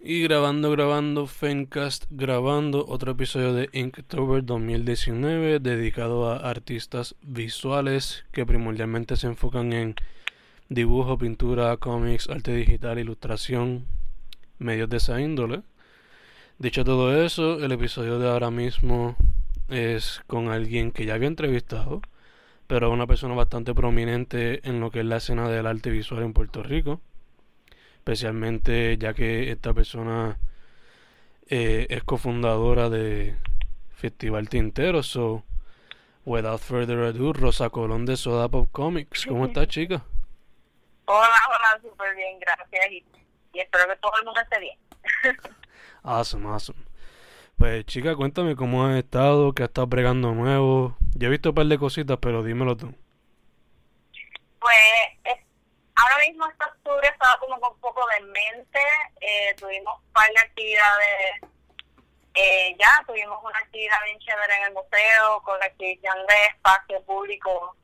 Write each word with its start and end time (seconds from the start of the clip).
Y 0.00 0.22
grabando, 0.22 0.70
grabando, 0.70 1.26
Fencast, 1.26 2.04
grabando 2.08 2.86
otro 2.86 3.12
episodio 3.12 3.52
de 3.52 3.68
Inktober 3.72 4.44
2019 4.44 5.58
dedicado 5.58 6.30
a 6.30 6.36
artistas 6.36 7.16
visuales 7.20 8.24
que 8.30 8.46
primordialmente 8.46 9.16
se 9.16 9.26
enfocan 9.26 9.72
en 9.72 9.96
dibujo, 10.68 11.18
pintura, 11.18 11.76
cómics, 11.78 12.30
arte 12.30 12.54
digital, 12.54 13.00
ilustración, 13.00 13.86
medios 14.60 14.88
de 14.88 14.98
esa 14.98 15.20
índole. 15.20 15.62
Dicho 16.58 16.84
todo 16.84 17.20
eso, 17.24 17.58
el 17.58 17.72
episodio 17.72 18.20
de 18.20 18.28
ahora 18.28 18.52
mismo 18.52 19.16
es 19.68 20.22
con 20.28 20.48
alguien 20.48 20.92
que 20.92 21.06
ya 21.06 21.14
había 21.14 21.26
entrevistado, 21.26 22.02
pero 22.68 22.92
una 22.92 23.08
persona 23.08 23.34
bastante 23.34 23.74
prominente 23.74 24.60
en 24.68 24.78
lo 24.78 24.92
que 24.92 25.00
es 25.00 25.06
la 25.06 25.16
escena 25.16 25.48
del 25.48 25.66
arte 25.66 25.90
visual 25.90 26.22
en 26.22 26.34
Puerto 26.34 26.62
Rico 26.62 27.00
especialmente 28.08 28.96
ya 28.96 29.12
que 29.12 29.50
esta 29.50 29.74
persona 29.74 30.38
eh, 31.46 31.86
es 31.90 32.02
cofundadora 32.04 32.88
de 32.88 33.36
Festival 33.96 34.48
Tintero. 34.48 35.02
So, 35.02 35.44
without 36.24 36.58
further 36.58 37.00
ado, 37.00 37.34
Rosa 37.34 37.68
Colón 37.68 38.06
de 38.06 38.16
Soda 38.16 38.48
Pop 38.48 38.66
Comics. 38.72 39.26
¿Cómo 39.26 39.44
estás, 39.44 39.68
chica? 39.68 40.02
Hola, 41.04 41.36
hola, 41.48 41.82
súper 41.82 42.16
bien, 42.16 42.38
gracias. 42.40 42.92
Y, 42.92 43.04
espero 43.52 43.86
que 43.88 43.96
todo 43.96 44.12
el 44.20 44.24
mundo 44.24 44.40
esté 44.40 44.58
bien. 44.58 44.78
awesome, 46.02 46.48
awesome. 46.48 46.78
Pues, 47.58 47.84
chica, 47.84 48.16
cuéntame 48.16 48.56
cómo 48.56 48.86
has 48.86 48.96
estado, 48.96 49.52
qué 49.52 49.64
has 49.64 49.68
estado 49.68 49.86
bregando 49.86 50.32
nuevo. 50.32 50.96
Yo 51.14 51.28
he 51.28 51.30
visto 51.30 51.50
un 51.50 51.56
par 51.56 51.66
de 51.66 51.76
cositas, 51.76 52.16
pero 52.22 52.42
dímelo 52.42 52.74
tú. 52.74 52.94
Pues, 54.60 55.38
Ahora 56.00 56.18
mismo 56.18 56.46
este 56.46 56.64
octubre 56.64 57.08
estaba 57.08 57.38
como 57.40 57.58
con 57.60 57.72
un 57.72 57.80
poco 57.80 58.06
de 58.14 58.20
mente, 58.26 58.80
eh, 59.20 59.52
tuvimos 59.56 59.98
un 59.98 60.12
par 60.12 60.28
de 60.28 60.38
actividades 60.38 61.40
eh, 62.34 62.76
ya, 62.78 63.02
tuvimos 63.04 63.42
una 63.42 63.58
actividad 63.58 63.96
bien 64.04 64.16
chévere 64.20 64.56
en 64.58 64.64
el 64.66 64.72
museo 64.74 65.42
con 65.42 65.58
la 65.58 65.66
exhibición 65.66 66.14
de 66.28 66.46
espacio 66.54 67.02
público, 67.02 67.74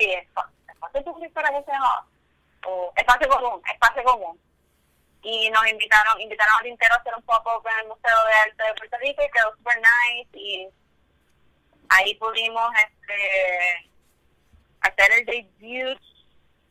sí, 0.00 0.14
espacio, 0.14 1.04
público 1.04 1.32
para 1.32 1.50
que 1.50 1.64
se 1.64 1.70
llama, 1.70 2.08
o 2.66 2.92
espacio 2.96 3.28
común, 3.28 3.62
espacio 3.72 4.02
común. 4.02 4.40
Y 5.22 5.48
nos 5.50 5.64
invitaron, 5.68 6.20
invitaron 6.20 6.56
al 6.56 6.64
Tintero 6.64 6.94
a 6.94 6.96
hacer 6.96 7.14
un 7.14 7.22
poco 7.22 7.62
en 7.70 7.84
el 7.84 7.86
Museo 7.86 8.24
de 8.26 8.32
Arte 8.34 8.64
de 8.64 8.74
Puerto 8.74 8.96
Rico 8.98 9.22
y 9.22 9.30
quedó 9.30 9.52
super 9.52 9.76
nice 9.76 10.30
y 10.32 10.68
ahí 11.90 12.16
pudimos 12.16 12.68
este 12.74 13.90
hacer 14.80 15.12
el 15.12 15.24
debut 15.24 16.15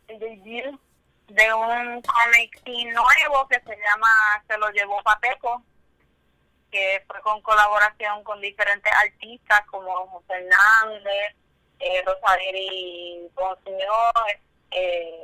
debut 0.08 0.80
de 1.28 1.54
un 1.54 2.02
cómic 2.02 2.62
nuevo 2.66 3.48
que 3.48 3.60
se 3.62 3.78
llama 3.78 4.44
Se 4.48 4.58
lo 4.58 4.70
llevó 4.70 5.02
Pateco, 5.04 5.64
que 6.72 7.04
fue 7.08 7.22
con 7.22 7.42
colaboración 7.42 8.24
con 8.24 8.40
diferentes 8.42 8.92
artistas 8.94 9.62
como 9.68 10.08
José 10.08 10.34
Hernández, 10.34 11.36
eh, 11.80 12.04
Señor, 13.64 14.14
eh, 14.72 15.24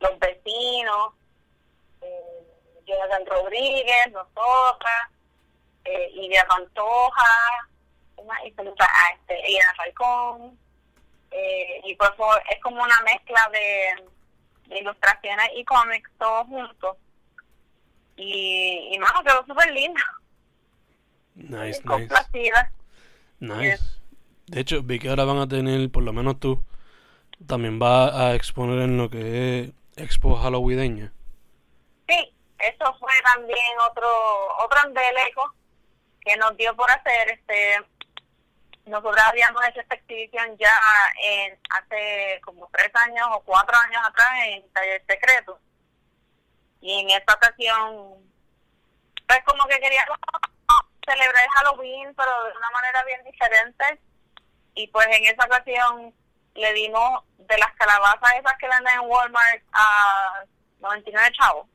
Los 0.00 0.18
Vecinos, 0.18 1.12
eh, 2.00 2.46
Jonathan 2.86 3.26
Rodríguez, 3.26 4.10
nosotras, 4.12 5.10
eh, 5.84 6.10
Iria 6.14 6.46
Pantoja, 6.46 7.68
y 8.44 8.50
este, 9.12 9.52
Iana 9.52 9.74
Falcón, 9.76 10.58
eh, 11.34 11.80
y 11.84 11.96
pues 11.96 12.10
es 12.50 12.60
como 12.62 12.82
una 12.82 13.00
mezcla 13.04 13.50
de, 13.52 14.78
ilustraciones 14.78 15.50
y 15.56 15.64
cómics 15.64 16.10
todos 16.18 16.46
juntos. 16.46 16.96
Y, 18.16 18.90
y 18.92 18.98
no, 18.98 19.06
quedó 19.24 19.44
súper 19.44 19.70
lindo. 19.72 20.00
Nice, 21.34 21.82
nice. 21.84 22.70
Nice. 23.40 23.84
De 24.46 24.60
hecho, 24.60 24.82
vi 24.82 24.98
que 24.98 25.08
ahora 25.08 25.24
van 25.24 25.38
a 25.38 25.48
tener, 25.48 25.90
por 25.90 26.04
lo 26.04 26.12
menos 26.12 26.38
tú, 26.38 26.62
también 27.46 27.80
va 27.82 28.28
a 28.28 28.34
exponer 28.34 28.78
en 28.82 28.96
lo 28.96 29.10
que 29.10 29.60
es 29.60 29.70
Expo 29.96 30.36
Halloweeneña. 30.36 31.12
Sí, 32.08 32.32
eso 32.58 32.94
fue 32.98 33.12
también 33.34 33.58
otro 33.90 34.08
otro 34.64 34.78
embeleco 34.86 35.54
que 36.20 36.36
nos 36.36 36.56
dio 36.56 36.74
por 36.76 36.90
hacer. 36.90 37.30
este 37.30 37.76
nosotros 38.86 39.22
habíamos 39.26 39.66
hecho 39.66 39.80
esta 39.80 39.94
exhibición 39.94 40.56
ya 40.58 40.72
en 41.22 41.58
hace 41.70 42.40
como 42.44 42.68
tres 42.72 42.90
años 42.94 43.26
o 43.32 43.40
cuatro 43.40 43.76
años 43.76 44.02
atrás 44.06 44.30
en 44.46 44.68
Taller 44.72 45.02
Secreto. 45.06 45.58
Y 46.80 47.00
en 47.00 47.10
esta 47.10 47.34
ocasión, 47.34 48.14
pues 49.26 49.40
como 49.46 49.64
que 49.68 49.80
queríamos 49.80 50.18
celebrar 51.06 51.48
Halloween, 51.56 52.14
pero 52.14 52.44
de 52.44 52.52
una 52.58 52.70
manera 52.70 53.04
bien 53.04 53.24
diferente. 53.24 54.00
Y 54.74 54.86
pues 54.88 55.06
en 55.06 55.24
esa 55.24 55.46
ocasión 55.46 56.14
le 56.54 56.72
dimos 56.74 57.24
de 57.38 57.58
las 57.58 57.72
calabazas 57.74 58.34
esas 58.38 58.58
que 58.58 58.68
venden 58.68 58.94
en 58.94 59.08
Walmart 59.08 59.62
a 59.72 60.44
99 60.80 61.32
chavos. 61.32 61.66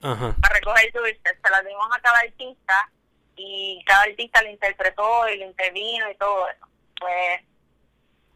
Para 0.00 0.54
recoger 0.54 0.92
dulces. 0.92 1.38
Se 1.42 1.50
las 1.50 1.64
dimos 1.64 1.88
a 1.92 2.00
cada 2.00 2.18
artista 2.18 2.90
y 3.38 3.82
cada 3.86 4.02
artista 4.02 4.42
lo 4.42 4.50
interpretó 4.50 5.28
y 5.28 5.38
lo 5.38 5.46
intervino 5.46 6.10
y 6.10 6.16
todo 6.16 6.48
eso. 6.48 6.66
Pues 6.98 7.40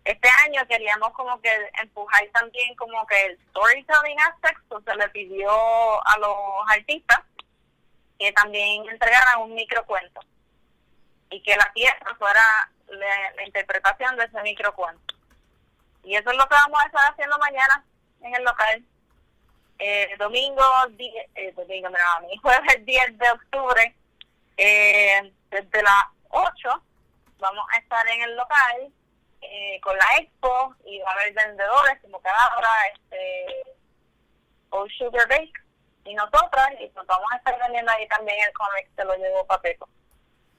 este 0.04 0.28
año 0.46 0.66
queríamos 0.68 1.12
como 1.12 1.40
que 1.40 1.50
empujar 1.80 2.26
también 2.32 2.74
como 2.76 3.04
que 3.06 3.26
el 3.26 3.38
storytelling 3.50 4.20
aspect, 4.20 4.60
se 4.84 4.96
le 4.96 5.08
pidió 5.10 5.50
a 5.50 6.18
los 6.18 6.36
artistas 6.68 7.20
que 8.18 8.32
también 8.32 8.88
entregaran 8.88 9.42
un 9.42 9.54
microcuento 9.54 10.20
y 11.30 11.42
que 11.42 11.56
la 11.56 11.70
pieza 11.72 12.14
fuera 12.18 12.42
la, 12.86 13.44
interpretación 13.44 14.16
de 14.16 14.24
ese 14.24 14.40
microcuento. 14.42 15.14
Y 16.04 16.14
eso 16.14 16.30
es 16.30 16.36
lo 16.36 16.48
que 16.48 16.54
vamos 16.54 16.80
a 16.80 16.86
estar 16.86 17.12
haciendo 17.12 17.38
mañana 17.38 17.84
en 18.20 18.34
el 18.34 18.44
local. 18.44 18.84
Eh, 19.78 20.14
domingo, 20.18 20.62
eh, 21.34 21.52
domingo, 21.56 21.88
no, 21.88 21.98
jueves 22.40 22.84
10 22.84 23.18
de 23.18 23.30
octubre 23.30 23.96
eh, 24.62 25.32
desde 25.50 25.82
las 25.82 26.04
8 26.30 26.82
vamos 27.38 27.66
a 27.74 27.78
estar 27.78 28.06
en 28.08 28.22
el 28.22 28.36
local 28.36 28.92
eh, 29.40 29.80
con 29.80 29.96
la 29.96 30.06
expo 30.18 30.74
y 30.86 31.00
va 31.00 31.10
a 31.10 31.14
haber 31.14 31.34
vendedores 31.34 31.98
como 32.02 32.20
cada 32.20 32.56
hora, 32.56 32.68
este, 32.94 33.46
o 34.70 34.86
Sugar 34.96 35.28
Bake 35.28 35.52
y 36.04 36.14
nosotras, 36.14 36.70
y 36.80 36.90
nos 36.94 37.06
vamos 37.06 37.26
a 37.32 37.36
estar 37.36 37.58
vendiendo 37.58 37.90
ahí 37.90 38.06
también 38.08 38.36
el 38.46 38.52
cómic, 38.52 38.88
se 38.94 39.04
lo 39.04 39.16
llevo 39.16 39.46
Papeco, 39.46 39.88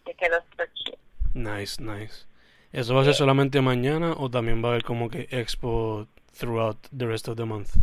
que 0.05 0.13
quedó 0.15 0.43
chido. 0.73 0.97
Nice, 1.33 1.81
nice. 1.81 2.25
¿Eso 2.73 2.95
va 2.95 3.01
a 3.01 3.05
ser 3.05 3.13
solamente 3.13 3.61
mañana 3.61 4.13
o 4.17 4.29
también 4.29 4.63
va 4.63 4.69
a 4.69 4.71
haber 4.71 4.83
como 4.83 5.09
que 5.09 5.27
expo 5.31 6.07
throughout 6.37 6.77
the 6.95 7.05
rest 7.05 7.27
of 7.29 7.37
the 7.37 7.45
month? 7.45 7.75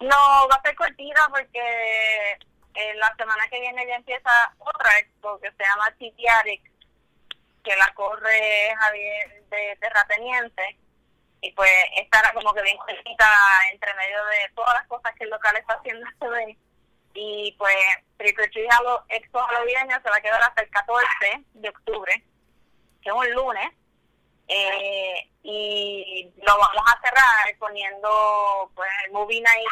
No, 0.00 0.48
va 0.50 0.56
a 0.56 0.62
ser 0.62 0.74
cortita 0.74 1.20
porque 1.30 2.38
eh, 2.80 2.94
la 2.96 3.14
semana 3.16 3.48
que 3.48 3.60
viene 3.60 3.86
ya 3.86 3.96
empieza 3.96 4.52
otra 4.58 4.98
expo 4.98 5.38
que 5.40 5.50
se 5.52 5.64
llama 5.64 5.90
Titiaric, 5.98 6.62
que 7.62 7.76
la 7.76 7.92
corre 7.94 8.74
Javier 8.78 9.42
de 9.50 9.76
Terrateniente. 9.80 10.76
Y 11.42 11.52
pues 11.52 11.70
estará 11.96 12.32
como 12.34 12.52
que 12.52 12.62
bien 12.62 12.76
juntita 12.78 13.26
entre 13.72 13.94
medio 13.94 14.24
de 14.26 14.50
todas 14.54 14.74
las 14.74 14.86
cosas 14.88 15.14
que 15.16 15.24
el 15.24 15.30
local 15.30 15.56
está 15.56 15.74
haciendo 15.74 16.06
este 16.06 16.58
Y 17.14 17.54
pues 17.58 17.76
Trick 18.18 18.38
or 18.38 19.04
Expo 19.08 19.38
Halloween 19.38 19.88
se 19.88 20.10
va 20.10 20.16
a 20.16 20.20
quedar 20.20 20.42
hasta 20.42 20.62
el 20.62 20.70
14 20.70 21.06
de 21.54 21.68
octubre, 21.68 22.24
que 23.02 23.08
es 23.08 23.14
un 23.14 23.30
lunes. 23.32 23.70
Eh, 24.48 25.28
y 25.42 26.30
lo 26.42 26.58
vamos 26.58 26.84
a 26.86 27.00
cerrar 27.00 27.56
poniendo 27.58 28.70
pues 28.74 28.90
el 29.06 29.12
movie 29.12 29.40
night 29.40 29.68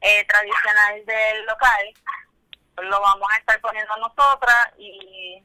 eh, 0.00 0.24
tradicional 0.24 1.04
del 1.04 1.44
local 1.44 1.94
lo 2.82 3.00
vamos 3.00 3.28
a 3.32 3.38
estar 3.38 3.60
poniendo 3.60 3.96
nosotras 3.96 4.72
y 4.78 5.42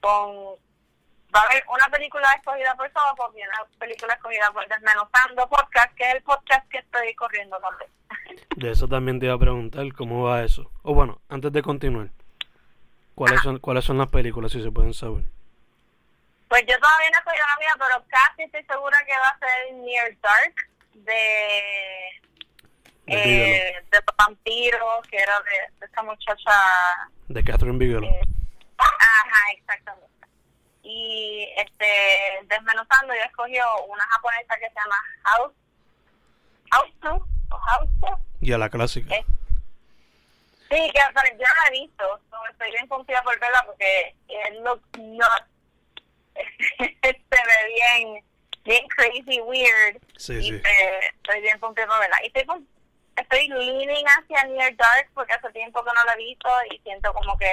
con 0.00 0.56
va 1.34 1.40
a 1.40 1.44
haber 1.44 1.64
una 1.68 1.88
película 1.90 2.32
escogida 2.32 2.74
por 2.74 2.88
todos 2.90 3.36
y 3.36 3.42
una 3.42 3.64
película 3.78 4.14
escogida 4.14 4.50
por 4.52 4.66
Desmenuzando 4.68 5.48
Podcast, 5.48 5.94
que 5.94 6.08
es 6.08 6.14
el 6.14 6.22
podcast 6.22 6.68
que 6.70 6.78
estoy 6.78 7.14
corriendo 7.14 7.58
también. 7.58 7.90
De 8.56 8.70
eso 8.70 8.88
también 8.88 9.20
te 9.20 9.26
iba 9.26 9.34
a 9.34 9.38
preguntar 9.38 9.84
cómo 9.94 10.24
va 10.24 10.42
eso. 10.42 10.70
O 10.82 10.94
bueno, 10.94 11.20
antes 11.28 11.52
de 11.52 11.62
continuar, 11.62 12.08
¿Cuáles 13.18 13.40
son, 13.42 13.58
¿Cuáles 13.58 13.84
son 13.84 13.98
las 13.98 14.06
películas, 14.08 14.52
si 14.52 14.62
se 14.62 14.70
pueden 14.70 14.94
saber? 14.94 15.24
Pues 16.48 16.62
yo 16.68 16.78
todavía 16.78 17.10
no 17.10 17.18
estoy 17.18 17.34
la 17.36 17.58
mía, 17.58 17.74
pero 17.76 18.04
casi 18.06 18.42
estoy 18.44 18.62
segura 18.62 18.96
que 19.04 19.12
va 19.12 19.28
a 19.28 19.38
ser 19.40 19.74
Near 19.74 20.16
Dark 20.20 20.54
De 20.94 22.22
eh, 23.16 23.82
de 23.90 23.96
los 24.06 24.16
vampiros, 24.16 25.06
que 25.10 25.16
era 25.18 25.40
de, 25.40 25.78
de 25.80 25.86
esta 25.86 26.02
muchacha. 26.02 26.52
De 27.28 27.42
Catherine 27.44 27.78
Bigelow. 27.78 28.04
eh, 28.10 28.20
ajá, 28.78 29.52
exactamente. 29.56 30.08
Y 30.82 31.48
este, 31.56 31.86
desmenuzando, 32.44 33.14
yo 33.14 33.20
escogí 33.22 33.56
una 33.88 34.04
japonesa 34.10 34.54
que 34.56 34.68
se 34.68 34.74
llama 34.74 34.96
House. 35.24 35.52
House 36.70 37.22
o 37.50 37.56
House. 37.58 37.90
Y 38.40 38.52
a 38.52 38.58
la 38.58 38.68
clásica. 38.70 39.14
Eh, 39.14 39.24
Sí, 40.70 40.76
que 40.92 41.00
pero 41.14 41.32
yo 41.38 41.44
la 41.44 41.68
he 41.68 41.80
visto. 41.80 42.20
estoy 42.50 42.70
bien 42.72 42.86
confía 42.88 43.22
por 43.22 43.38
verla 43.40 43.62
porque 43.64 44.14
it 44.28 44.60
looks 44.62 44.86
not. 44.98 45.44
se 46.78 46.86
ve 47.30 47.74
bien, 47.74 48.24
bien 48.64 48.86
crazy, 48.88 49.40
weird. 49.40 49.96
Sí, 50.18 50.34
y 50.34 50.42
sí. 50.42 50.54
eh, 50.56 51.00
estoy 51.16 51.40
bien 51.40 51.58
confía 51.58 51.86
por 51.86 51.98
verla. 52.00 52.18
Y 52.22 52.26
estoy, 52.26 52.44
con- 52.44 52.68
estoy 53.20 53.48
leaning 53.48 54.06
hacia 54.06 54.44
Near 54.44 54.76
Dark 54.76 55.08
porque 55.14 55.32
hace 55.32 55.50
tiempo 55.50 55.82
que 55.84 55.90
no 55.94 56.04
la 56.04 56.14
he 56.14 56.24
visto 56.24 56.48
y 56.70 56.78
siento 56.80 57.12
como 57.12 57.36
que, 57.38 57.50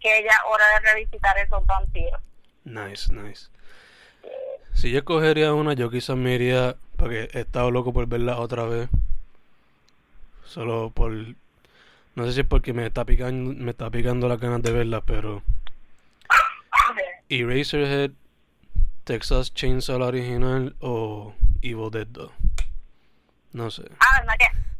que 0.00 0.22
ya 0.24 0.30
es 0.30 0.40
hora 0.46 0.64
de 0.68 0.92
revisitar 0.92 1.36
esos 1.38 1.64
vampiros. 1.66 2.20
Nice, 2.64 3.12
nice. 3.12 3.48
Si 4.74 4.90
yo 4.90 4.98
escogería 4.98 5.54
una, 5.54 5.72
yo 5.72 5.90
quizás 5.90 6.16
me 6.16 6.34
iría, 6.34 6.76
porque 6.96 7.28
he 7.32 7.40
estado 7.40 7.70
loco 7.70 7.92
por 7.92 8.06
verla 8.06 8.38
otra 8.38 8.64
vez. 8.64 8.88
Solo 10.44 10.90
por... 10.90 11.12
No 11.12 12.24
sé 12.24 12.32
si 12.32 12.40
es 12.40 12.46
porque 12.46 12.72
me 12.72 12.86
está 12.86 13.04
picando, 13.04 13.52
me 13.54 13.70
está 13.70 13.90
picando 13.90 14.28
las 14.28 14.40
ganas 14.40 14.62
de 14.62 14.72
verla, 14.72 15.00
pero... 15.00 15.42
Eraserhead, 17.28 18.12
Texas 19.04 19.52
Chainsaw 19.52 19.98
la 19.98 20.06
original 20.06 20.76
o 20.80 21.34
Evil 21.62 21.90
Dead 21.90 22.06
2. 22.06 22.30
No 23.52 23.70
sé. 23.70 23.84
Ah, 24.00 24.22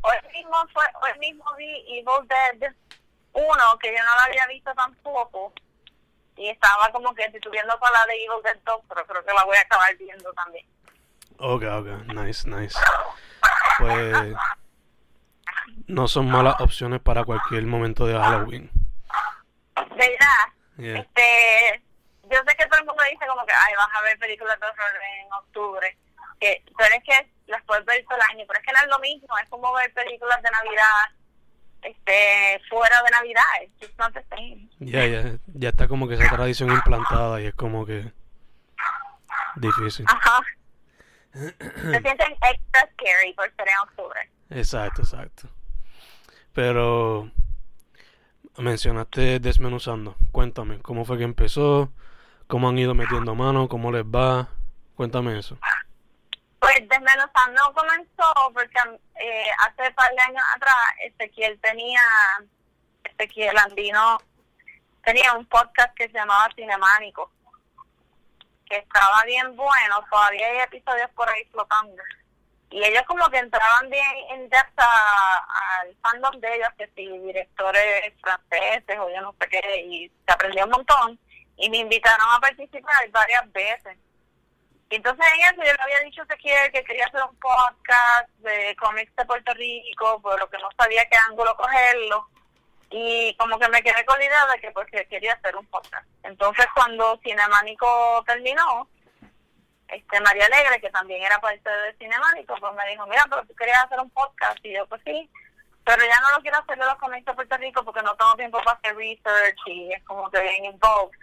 hoy 0.06 0.32
mismo 0.32 0.56
fue, 0.73 0.85
hoy 1.03 1.19
mismo 1.19 1.44
vi 1.56 1.85
Evil 1.99 2.26
Dead 2.29 2.73
1, 3.32 3.79
que 3.79 3.88
yo 3.93 4.05
no 4.05 4.17
la 4.17 4.25
había 4.25 4.47
visto 4.47 4.73
tampoco. 4.75 5.53
Y 6.37 6.49
estaba 6.49 6.91
como 6.93 7.14
que 7.14 7.29
titubeando 7.31 7.79
para 7.79 8.00
la 8.00 8.06
de 8.06 8.25
Evil 8.25 8.43
Dead 8.44 8.58
2, 8.64 8.81
pero 8.88 9.06
creo 9.06 9.25
que 9.25 9.35
la 9.35 9.44
voy 9.44 9.56
a 9.56 9.61
acabar 9.61 9.97
viendo 9.97 10.32
también. 10.35 10.67
Ok, 11.38 11.62
ok, 11.64 11.87
nice, 12.14 12.49
nice. 12.49 12.79
Pues 13.79 14.37
no 15.87 16.09
son 16.09 16.31
malas 16.31 16.61
opciones 16.61 17.00
para 17.00 17.25
cualquier 17.25 17.64
momento 17.64 18.06
de 18.06 18.14
Halloween. 18.14 18.70
¿Verdad? 19.75 20.47
Yeah. 20.79 21.00
Este, 21.00 21.82
yo 22.25 22.38
sé 22.47 22.56
que 22.56 22.67
todo 22.67 22.81
el 22.81 22.87
mundo 22.87 23.02
dice 23.11 23.26
como 23.26 23.44
que, 23.47 23.52
ay, 23.52 23.75
vas 23.76 23.88
a 23.94 24.02
ver 24.02 24.19
películas 24.19 24.59
de 24.61 24.67
horror 24.67 25.02
en 25.20 25.32
octubre. 25.32 25.99
Que, 26.41 26.62
pero 26.77 26.94
es 26.94 27.05
que 27.05 27.31
las 27.47 27.62
puedes 27.65 27.85
ver 27.85 28.05
todo 28.05 28.17
el 28.17 28.37
año, 28.37 28.44
pero 28.47 28.61
es 28.61 28.67
que 28.67 28.73
no 28.73 28.79
es 28.83 28.88
lo 28.88 28.99
mismo, 28.99 29.38
es 29.38 29.49
como 29.49 29.73
ver 29.75 29.93
películas 29.93 30.43
de 30.43 30.50
Navidad 30.50 31.17
este 31.87 32.61
fuera 32.69 33.03
de 33.03 33.11
Navidad, 33.11 33.43
it's 33.62 33.75
just 33.81 33.99
not 33.99 34.12
the 34.12 34.25
same. 34.31 34.69
Ya, 34.81 35.06
ya, 35.06 35.38
ya 35.55 35.69
está 35.69 35.88
como 35.88 36.09
que 36.09 36.15
esa 36.15 36.29
tradición 36.29 36.71
implantada 36.71 37.41
y 37.41 37.47
es 37.47 37.55
como 37.55 37.87
que 37.87 38.12
difícil. 39.56 40.05
Ajá. 40.09 40.41
Se 41.33 42.00
sienten 42.00 42.33
extra 42.33 42.91
scary 42.93 43.33
por 43.35 43.53
ser 43.55 43.69
en 43.69 43.88
octubre. 43.88 44.31
Exacto, 44.50 45.03
exacto. 45.03 45.49
Pero 46.53 47.31
mencionaste 48.56 49.38
desmenuzando. 49.38 50.17
Cuéntame, 50.33 50.81
¿cómo 50.81 51.05
fue 51.05 51.19
que 51.19 51.25
empezó? 51.25 51.93
¿Cómo 52.47 52.69
han 52.69 52.79
ido 52.79 52.94
metiendo 52.94 53.35
mano? 53.35 53.69
¿Cómo 53.69 53.93
les 53.93 54.05
va? 54.05 54.49
Cuéntame 54.94 55.38
eso. 55.38 55.59
Pues 56.58 56.88
desmenuzando 56.88 57.61
comenzó 57.75 58.32
porque 58.53 58.79
eh, 59.17 59.50
hace 59.58 59.91
par 59.93 60.11
de 60.11 60.23
años 60.23 60.44
atrás 60.55 60.76
Ezequiel 61.05 61.61
tenía, 61.61 62.03
Ezequiel 63.05 63.56
Andino 63.58 64.19
tenía 65.06 65.32
un 65.35 65.47
podcast 65.47 65.94
que 65.94 66.08
se 66.08 66.14
llamaba 66.14 66.49
Cinemánico, 66.56 67.31
que 68.69 68.79
estaba 68.79 69.23
bien 69.25 69.55
bueno, 69.55 70.05
todavía 70.11 70.49
hay 70.49 70.58
episodios 70.58 71.08
por 71.11 71.29
ahí 71.29 71.44
flotando. 71.53 72.03
Y 72.70 72.82
ellos 72.82 73.05
como 73.06 73.29
que 73.31 73.38
entraban 73.38 73.88
bien 73.88 74.17
en 74.31 74.49
depth 74.49 74.79
al 74.79 75.97
fandom 76.02 76.41
de 76.41 76.56
ellos, 76.56 76.69
que 76.76 76.91
si 76.97 77.06
directores 77.06 78.12
franceses 78.20 78.99
o 78.99 79.09
yo 79.09 79.20
no 79.20 79.35
sé 79.41 79.49
qué, 79.49 79.81
y 79.87 80.09
se 80.09 80.32
aprendió 80.32 80.64
un 80.64 80.70
montón. 80.70 81.19
Y 81.56 81.70
me 81.70 81.79
invitaron 81.79 82.26
a 82.29 82.41
participar 82.41 83.09
varias 83.11 83.52
veces. 83.52 83.97
Entonces 84.91 85.27
en 85.35 85.41
eso 85.41 85.65
yo 85.65 85.73
le 85.73 85.83
había 85.83 86.00
dicho 86.00 86.23
Ezequiel 86.23 86.71
que 86.71 86.85
quería 86.85 87.06
hacer 87.06 87.21
un 87.29 87.37
podcast 87.38 88.29
de 88.38 88.77
cómics 88.77 89.15
de 89.17 89.25
Puerto 89.25 89.53
Rico, 89.55 90.23
pero 90.23 90.49
que 90.49 90.59
no 90.59 90.69
sabía 90.79 91.09
qué 91.09 91.17
ángulo 91.29 91.56
cogerlo. 91.56 92.29
Y 92.91 93.35
como 93.37 93.59
que 93.59 93.69
me 93.69 93.83
quedé 93.83 94.05
con 94.05 94.19
la 94.19 94.25
idea 94.25 94.47
de 94.47 94.61
que 94.61 94.71
pues 94.71 94.87
que 94.91 95.06
quería 95.06 95.33
hacer 95.35 95.56
un 95.56 95.67
podcast. 95.67 96.06
Entonces 96.23 96.67
cuando 96.73 97.19
Cinemánico 97.25 98.23
terminó, 98.27 98.88
este 99.88 100.21
María 100.21 100.47
Alegre, 100.47 100.81
que 100.81 100.91
también 100.91 101.23
era 101.23 101.41
parte 101.41 101.69
de 101.69 101.94
Cinemánico, 101.94 102.55
pues 102.61 102.75
me 102.75 102.88
dijo, 102.88 103.06
mira, 103.09 103.25
pero 103.29 103.44
tú 103.44 103.55
querías 103.56 103.85
hacer 103.85 103.99
un 103.99 104.11
podcast. 104.11 104.65
Y 104.65 104.73
yo, 104.73 104.87
pues 104.87 105.03
sí, 105.05 105.29
pero 105.85 106.03
ya 106.05 106.21
no 106.21 106.37
lo 106.37 106.43
quiero 106.43 106.59
hacer 106.59 106.79
de 106.79 106.85
los 106.85 106.97
cómics 106.97 107.25
de 107.25 107.35
Puerto 107.35 107.56
Rico 107.56 107.85
porque 107.85 108.03
no 108.03 108.15
tengo 108.17 108.37
tiempo 108.37 108.59
para 108.59 108.77
hacer 108.77 108.97
research 108.97 109.59
y 109.67 109.93
es 109.93 110.03
como 110.05 110.31
que 110.31 110.41
bien 110.41 110.65
involved. 110.67 111.19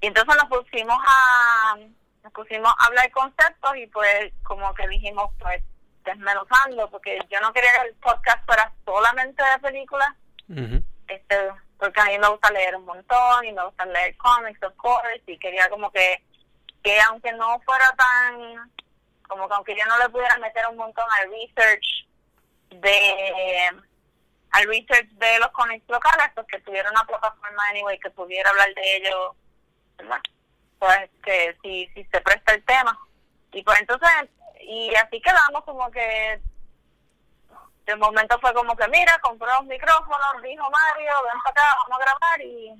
Y 0.00 0.06
entonces 0.06 0.34
nos 0.36 0.48
pusimos 0.48 0.98
a 1.06 1.76
nos 2.22 2.32
pusimos 2.32 2.72
a 2.78 2.86
hablar 2.86 3.10
conceptos 3.12 3.76
y 3.76 3.86
pues 3.88 4.32
como 4.42 4.72
que 4.74 4.86
dijimos 4.88 5.30
pues 5.38 5.62
desmenuzando 6.04 6.90
porque 6.90 7.18
yo 7.30 7.40
no 7.40 7.52
quería 7.52 7.70
que 7.72 7.88
el 7.88 7.94
podcast 7.96 8.44
fuera 8.46 8.72
solamente 8.84 9.42
de 9.42 9.58
películas 9.58 10.08
este 11.08 11.50
porque 11.78 12.00
a 12.00 12.04
mí 12.06 12.18
me 12.18 12.28
gusta 12.28 12.50
leer 12.50 12.76
un 12.76 12.84
montón 12.84 13.44
y 13.44 13.52
me 13.52 13.64
gusta 13.64 13.84
leer 13.86 14.16
cómics 14.16 14.62
of 14.62 14.74
course 14.76 15.22
y 15.26 15.38
quería 15.38 15.68
como 15.68 15.90
que 15.90 16.22
que 16.82 17.00
aunque 17.02 17.32
no 17.32 17.60
fuera 17.60 17.94
tan 17.96 18.70
como 19.28 19.48
que 19.48 19.54
aunque 19.54 19.76
yo 19.76 19.84
no 19.86 19.98
le 19.98 20.08
pudiera 20.08 20.36
meter 20.38 20.66
un 20.68 20.76
montón 20.76 21.04
al 21.18 21.30
research 21.30 22.06
de 22.70 23.70
al 24.52 24.66
research 24.66 25.08
de 25.10 25.38
los 25.38 25.50
cómics 25.50 25.88
locales 25.88 26.26
pues 26.34 26.46
que 26.48 26.60
tuviera 26.60 26.90
una 26.90 27.04
plataforma 27.04 27.62
anyway 27.70 27.98
que 27.98 28.10
pudiera 28.10 28.50
hablar 28.50 28.74
de 28.74 28.96
ellos 28.96 29.36
¿verdad? 29.96 30.20
Pues 30.80 31.10
que 31.22 31.56
si 31.62 31.86
si 31.94 32.04
se 32.04 32.20
presta 32.22 32.54
el 32.54 32.64
tema. 32.64 32.98
Y 33.52 33.62
pues 33.62 33.78
entonces 33.80 34.10
y 34.60 34.92
así 34.96 35.20
quedamos 35.20 35.62
como 35.64 35.90
que 35.90 36.40
de 37.86 37.96
momento 37.96 38.38
fue 38.40 38.52
como 38.54 38.74
que 38.76 38.88
mira 38.88 39.18
compró 39.20 39.46
los 39.46 39.64
micrófonos 39.64 40.42
dijo 40.42 40.68
Mario 40.70 41.12
ven 41.24 41.42
para 41.42 41.50
acá 41.50 41.76
vamos 41.82 42.00
a 42.00 42.04
grabar 42.04 42.40
y 42.40 42.74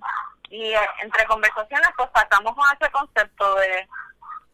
y 0.51 0.73
eh, 0.75 0.89
entre 1.03 1.25
conversaciones 1.27 1.91
pues 1.97 2.11
sacamos 2.15 2.55
con 2.55 2.65
ese 2.77 2.91
concepto 2.91 3.55
de 3.57 3.89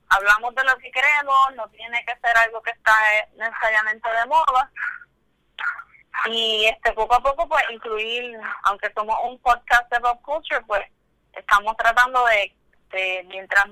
hablamos 0.09 0.55
de 0.55 0.65
lo 0.65 0.77
que 0.79 0.91
queremos 0.91 1.55
no 1.57 1.69
tiene 1.69 2.05
que 2.05 2.17
ser 2.17 2.37
algo 2.39 2.63
que 2.63 2.71
está 2.71 2.93
eh, 3.15 3.29
necesariamente 3.37 4.09
de 4.09 4.27
moda. 4.27 4.71
Y 6.27 6.65
este 6.67 6.93
poco 6.95 7.15
a 7.15 7.23
poco 7.23 7.49
pues 7.49 7.63
incluir 7.71 8.39
aunque 8.63 8.93
somos 8.95 9.17
un 9.25 9.39
podcast 9.41 9.91
de 9.93 10.01
pop 10.01 10.21
culture 10.23 10.63
pues 10.67 10.83
estamos 11.33 11.77
tratando 11.77 12.25
de, 12.27 12.55
de 12.91 13.25
mientras 13.29 13.67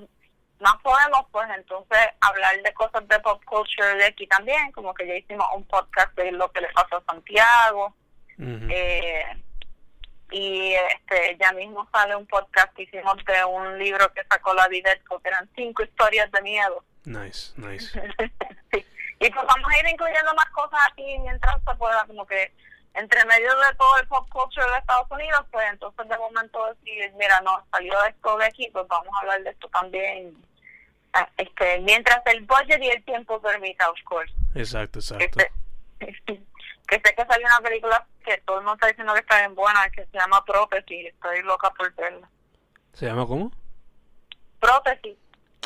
más 0.59 0.75
podemos 0.81 1.25
pues 1.31 1.47
entonces 1.55 1.99
hablar 2.21 2.61
de 2.61 2.73
cosas 2.73 3.07
de 3.07 3.19
pop 3.19 3.43
culture 3.45 3.95
de 3.95 4.05
aquí 4.05 4.25
también 4.27 4.71
como 4.71 4.93
que 4.93 5.05
ya 5.05 5.15
hicimos 5.15 5.45
un 5.55 5.65
podcast 5.65 6.15
de 6.15 6.31
lo 6.31 6.51
que 6.51 6.61
le 6.61 6.69
pasó 6.69 6.97
a 6.97 7.03
Santiago 7.11 7.93
eh, 8.37 9.25
y 10.31 10.73
este 10.73 11.37
ya 11.39 11.51
mismo 11.53 11.87
sale 11.91 12.15
un 12.15 12.25
podcast 12.25 12.73
que 12.73 12.83
hicimos 12.83 13.15
de 13.25 13.45
un 13.45 13.77
libro 13.77 14.11
que 14.13 14.23
sacó 14.29 14.53
la 14.53 14.67
Videtco 14.67 15.19
que 15.19 15.29
eran 15.29 15.49
cinco 15.55 15.83
historias 15.83 16.31
de 16.31 16.41
miedo 16.41 16.83
Nice, 17.05 17.53
nice. 17.55 17.91
sí. 18.73 18.85
Y 19.19 19.29
pues 19.29 19.45
vamos 19.47 19.69
a 19.71 19.79
ir 19.79 19.87
incluyendo 19.87 20.33
más 20.33 20.49
cosas 20.49 20.79
aquí 20.91 21.17
mientras 21.19 21.55
se 21.63 21.75
pueda, 21.75 22.05
como 22.05 22.25
que 22.25 22.51
entre 22.95 23.25
medio 23.25 23.49
de 23.57 23.75
todo 23.77 23.97
el 23.97 24.07
pop 24.07 24.27
culture 24.29 24.65
de 24.71 24.77
Estados 24.77 25.09
Unidos, 25.11 25.45
pues 25.51 25.65
entonces 25.71 26.07
de 26.07 26.17
momento 26.17 26.65
decir, 26.73 27.11
mira, 27.17 27.39
no, 27.41 27.65
salió 27.71 28.03
esto 28.05 28.37
de 28.37 28.45
aquí, 28.45 28.69
pues 28.71 28.87
vamos 28.87 29.09
a 29.15 29.19
hablar 29.21 29.43
de 29.43 29.49
esto 29.51 29.67
también. 29.69 30.35
Ah, 31.13 31.29
Este, 31.37 31.79
mientras 31.81 32.21
el 32.25 32.41
budget 32.45 32.81
y 32.81 32.89
el 32.89 33.03
tiempo 33.05 33.41
permita, 33.41 33.89
of 33.89 33.97
course. 34.03 34.33
Exacto, 34.55 34.99
exacto. 34.99 35.39
sé, 35.39 35.51
que 36.25 36.95
sé 37.03 37.15
que 37.15 37.25
salió 37.25 37.47
una 37.47 37.59
película 37.61 38.05
que 38.25 38.37
todo 38.45 38.57
el 38.59 38.63
mundo 38.63 38.75
está 38.75 38.87
diciendo 38.87 39.13
que 39.13 39.19
está 39.19 39.39
bien 39.39 39.55
buena, 39.55 39.89
que 39.91 40.05
se 40.05 40.17
llama 40.17 40.43
Prótesis, 40.43 41.07
estoy 41.07 41.41
loca 41.43 41.69
por 41.71 41.93
verla. 41.95 42.27
¿Se 42.93 43.05
llama 43.05 43.25
cómo? 43.27 43.51
Prótesis, 44.59 45.17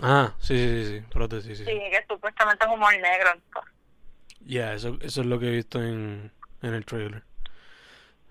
Ah, 0.02 0.34
sí, 0.40 0.58
sí, 0.58 0.86
sí, 0.86 1.00
sí. 1.00 1.06
Prótesis, 1.12 1.58
sí. 1.58 1.66
sí, 1.66 1.72
sí. 1.72 1.80
que 1.92 2.06
supuestamente 2.08 2.66
es 2.66 2.72
humor 2.72 2.94
negro. 3.00 3.32
Ya, 4.42 4.74
eso, 4.74 4.98
eso 5.02 5.22
es 5.22 5.28
lo 5.28 5.40
que 5.40 5.48
he 5.48 5.52
visto 5.52 5.82
en, 5.82 6.32
en 6.62 6.74
el 6.74 6.86
trailer. 6.86 7.24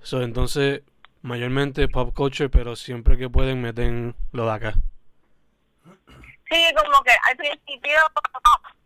So, 0.03 0.23
entonces, 0.23 0.83
Mayormente 1.23 1.89
pop 1.89 2.15
culture, 2.15 2.49
pero 2.49 2.77
siempre 2.77 3.19
que 3.19 3.29
pueden 3.29 3.61
meten 3.61 4.15
lo 4.33 4.47
de 4.47 4.53
acá. 4.53 4.75
Sí, 6.49 6.75
como 6.77 7.03
que 7.03 7.13
al 7.29 7.37
principio, 7.37 7.99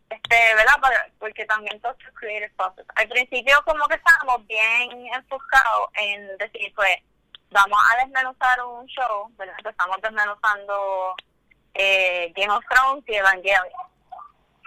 este, 0.09 0.55
¿verdad? 0.55 1.11
Porque 1.19 1.45
también 1.45 1.79
todo 1.81 1.93
es 1.93 2.15
creative 2.15 2.51
process. 2.57 2.87
Al 2.97 3.09
principio 3.09 3.63
como 3.65 3.87
que 3.87 3.97
estábamos 3.97 4.47
bien 4.47 5.07
enfocados 5.15 5.91
en 5.95 6.37
decir, 6.39 6.73
pues, 6.75 6.97
vamos 7.51 7.79
a 7.93 8.05
desmenuzar 8.05 8.65
un 8.65 8.87
show, 8.87 9.31
¿verdad? 9.37 9.57
Estamos 9.65 9.99
desmenuzando 10.03 11.15
eh, 11.75 12.33
Game 12.35 12.53
of 12.53 12.65
Thrones 12.71 13.05
y 13.07 13.15
Evangelion. 13.15 13.92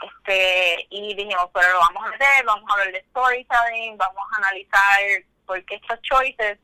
Este, 0.01 0.87
y 0.89 1.15
dijimos, 1.15 1.49
pero 1.53 1.71
lo 1.71 1.79
vamos 1.79 2.05
a 2.05 2.09
meter, 2.09 2.45
vamos 2.45 2.69
a 2.71 2.77
ver 2.77 2.91
de 2.91 3.05
storytelling, 3.09 3.97
vamos 3.97 4.23
a 4.31 4.37
analizar 4.37 4.99
por 5.45 5.63
qué 5.65 5.75
estos 5.75 6.01
choices. 6.01 6.59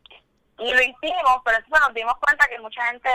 Y 0.59 0.73
lo 0.73 0.81
hicimos, 0.81 1.41
pero 1.43 1.57
entonces 1.57 1.87
nos 1.87 1.93
dimos 1.93 2.17
cuenta 2.17 2.47
que 2.47 2.59
mucha 2.59 2.85
gente 2.87 3.09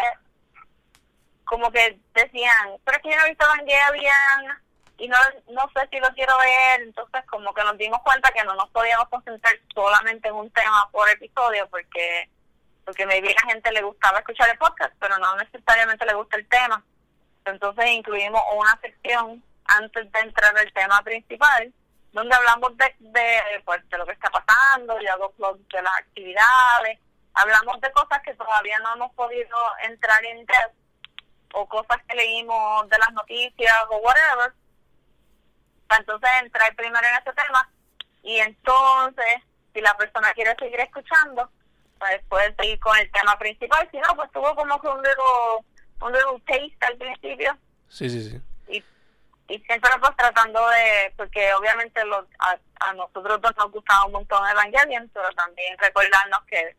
como 1.45 1.71
que 1.71 1.99
decían, 2.13 2.77
pero 2.85 2.97
es 2.97 3.03
que 3.03 3.11
yo 3.11 3.17
no 3.17 3.25
he 3.25 3.29
visto 3.29 3.45
Evangelion 3.45 4.59
y 4.99 5.09
no, 5.09 5.17
no 5.49 5.71
sé 5.75 5.89
si 5.91 6.01
lo 6.01 6.09
quiero 6.15 6.37
ver, 6.39 6.83
entonces 6.83 7.25
como 7.27 7.55
que 7.55 7.63
nos 7.63 7.79
dimos 7.79 8.01
cuenta 8.03 8.33
que 8.33 8.43
no 8.45 8.55
nos 8.55 8.69
podíamos 8.71 9.09
concentrar 9.09 9.55
solamente 9.73 10.29
en 10.29 10.35
un 10.35 10.51
tema 10.51 10.89
por 10.91 11.09
episodio 11.09 11.69
porque 11.69 12.29
porque 12.85 13.05
maybe 13.05 13.31
a 13.31 13.45
la 13.45 13.53
gente 13.53 13.73
le 13.73 13.83
gustaba 13.83 14.21
escuchar 14.21 14.49
el 14.49 14.59
podcast, 14.59 14.95
pero 15.01 15.19
no 15.19 15.35
necesariamente 15.37 16.07
le 16.07 16.15
gusta 16.15 16.37
el 16.37 16.47
tema. 16.47 16.85
Entonces 17.45 17.85
incluimos 17.91 18.41
una 18.55 18.79
sección 18.81 19.43
antes 19.69 20.11
de 20.11 20.21
entrar 20.21 20.57
al 20.57 20.73
tema 20.73 21.03
principal, 21.03 21.73
donde 22.13 22.35
hablamos 22.35 22.77
de, 22.77 22.95
de, 22.99 23.63
pues, 23.65 23.87
de 23.89 23.99
lo 23.99 24.07
que 24.07 24.13
está 24.13 24.31
pasando, 24.31 25.01
y 25.01 25.07
hago 25.07 25.35
de 25.39 25.83
las 25.83 25.99
actividades, 25.99 26.99
hablamos 27.35 27.81
de 27.81 27.93
cosas 27.93 28.23
que 28.23 28.35
todavía 28.35 28.79
no 28.81 28.95
hemos 28.95 29.13
podido 29.15 29.57
entrar 29.83 30.25
en 30.25 30.39
depth, 30.47 30.75
o 31.53 31.69
cosas 31.69 31.99
que 32.09 32.17
leímos 32.17 32.89
de 32.89 32.99
las 32.99 33.13
noticias 33.13 33.77
o 33.91 33.97
whatever, 33.99 34.53
para 35.87 36.01
entonces 36.01 36.31
entrar 36.43 36.75
primero 36.75 37.07
en 37.07 37.15
ese 37.17 37.33
tema, 37.33 37.71
y 38.23 38.39
entonces, 38.39 39.43
si 39.75 39.81
la 39.81 39.97
persona 39.97 40.33
quiere 40.33 40.55
seguir 40.59 40.81
escuchando, 40.81 41.51
pues 41.99 42.21
puede 42.29 42.55
seguir 42.57 42.81
con 42.81 42.97
el 42.99 43.11
tema 43.13 43.39
principal, 43.39 43.89
si 43.91 43.99
no, 43.99 44.15
pues 44.17 44.31
tuvo 44.33 44.55
como 44.55 44.81
que 44.81 44.89
un 44.89 45.03
little, 45.03 45.67
un 46.01 46.13
little 46.13 46.41
taste 46.47 46.87
al 46.87 46.97
principio. 46.97 47.57
Sí, 47.89 48.11
sí, 48.11 48.23
sí 48.23 48.43
y 49.49 49.59
siempre 49.61 49.91
pues 50.01 50.17
tratando 50.17 50.61
de, 50.69 51.13
porque 51.17 51.55
obviamente 51.55 52.05
los, 52.05 52.25
a, 52.39 52.93
nosotros 52.95 53.41
dos 53.41 53.57
nos 53.57 53.71
gustaba 53.71 54.07
un 54.07 54.13
montón 54.13 54.47
Evangelion, 54.49 55.09
pero 55.15 55.29
también 55.37 55.77
recordarnos 55.79 56.41
que 56.47 56.77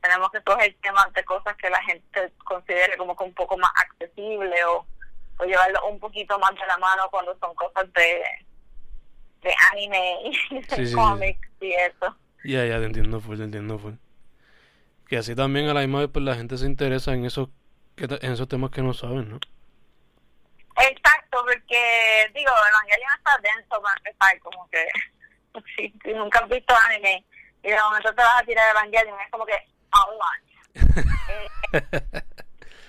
tenemos 0.00 0.30
que 0.32 0.42
coger 0.42 0.76
temas 0.82 1.12
de 1.12 1.24
cosas 1.24 1.56
que 1.56 1.70
la 1.70 1.80
gente 1.84 2.32
considere 2.44 2.96
como 2.96 3.16
que 3.16 3.24
un 3.24 3.34
poco 3.34 3.56
más 3.56 3.70
accesible 3.76 4.64
o, 4.64 4.84
o 5.38 5.44
llevarlo 5.44 5.86
un 5.88 6.00
poquito 6.00 6.38
más 6.40 6.50
de 6.50 6.66
la 6.66 6.76
mano 6.78 7.08
cuando 7.10 7.38
son 7.38 7.54
cosas 7.54 7.92
de, 7.92 8.22
de 9.42 9.54
anime 9.70 10.16
y 10.50 10.60
de 10.76 10.92
cómics 10.92 11.48
y 11.60 11.72
eso. 11.72 12.16
Ya, 12.44 12.66
ya, 12.66 12.78
te 12.78 12.86
entiendo 12.86 13.20
full, 13.20 13.36
te 13.36 13.44
entiendo 13.44 13.78
full. 13.78 13.94
Que 15.06 15.18
así 15.18 15.36
también 15.36 15.68
a 15.68 15.74
la 15.74 15.80
misma 15.80 16.00
vez 16.00 16.08
pues 16.12 16.24
la 16.24 16.34
gente 16.34 16.58
se 16.58 16.66
interesa 16.66 17.14
en 17.14 17.24
esos, 17.24 17.48
en 17.96 18.32
esos 18.32 18.48
temas 18.48 18.72
que 18.72 18.82
no 18.82 18.92
saben, 18.92 19.30
¿no? 19.30 19.38
Exacto, 20.82 21.44
porque 21.44 22.30
digo, 22.34 22.50
Evangelion 22.50 23.10
está 23.16 23.38
denso 23.38 23.80
para 23.80 23.96
empezar, 23.98 24.38
como 24.40 24.68
que 24.68 24.88
si, 25.76 26.12
nunca 26.12 26.40
has 26.40 26.48
visto 26.48 26.74
anime 26.88 27.24
y 27.62 27.70
de 27.70 27.80
momento 27.80 28.12
te 28.14 28.22
vas 28.22 28.42
a 28.42 28.44
tirar 28.44 28.70
Evangelion, 28.70 29.20
es 29.20 29.30
como 29.30 29.46
que 29.46 29.68
online. 30.08 30.52
eh, 31.28 32.22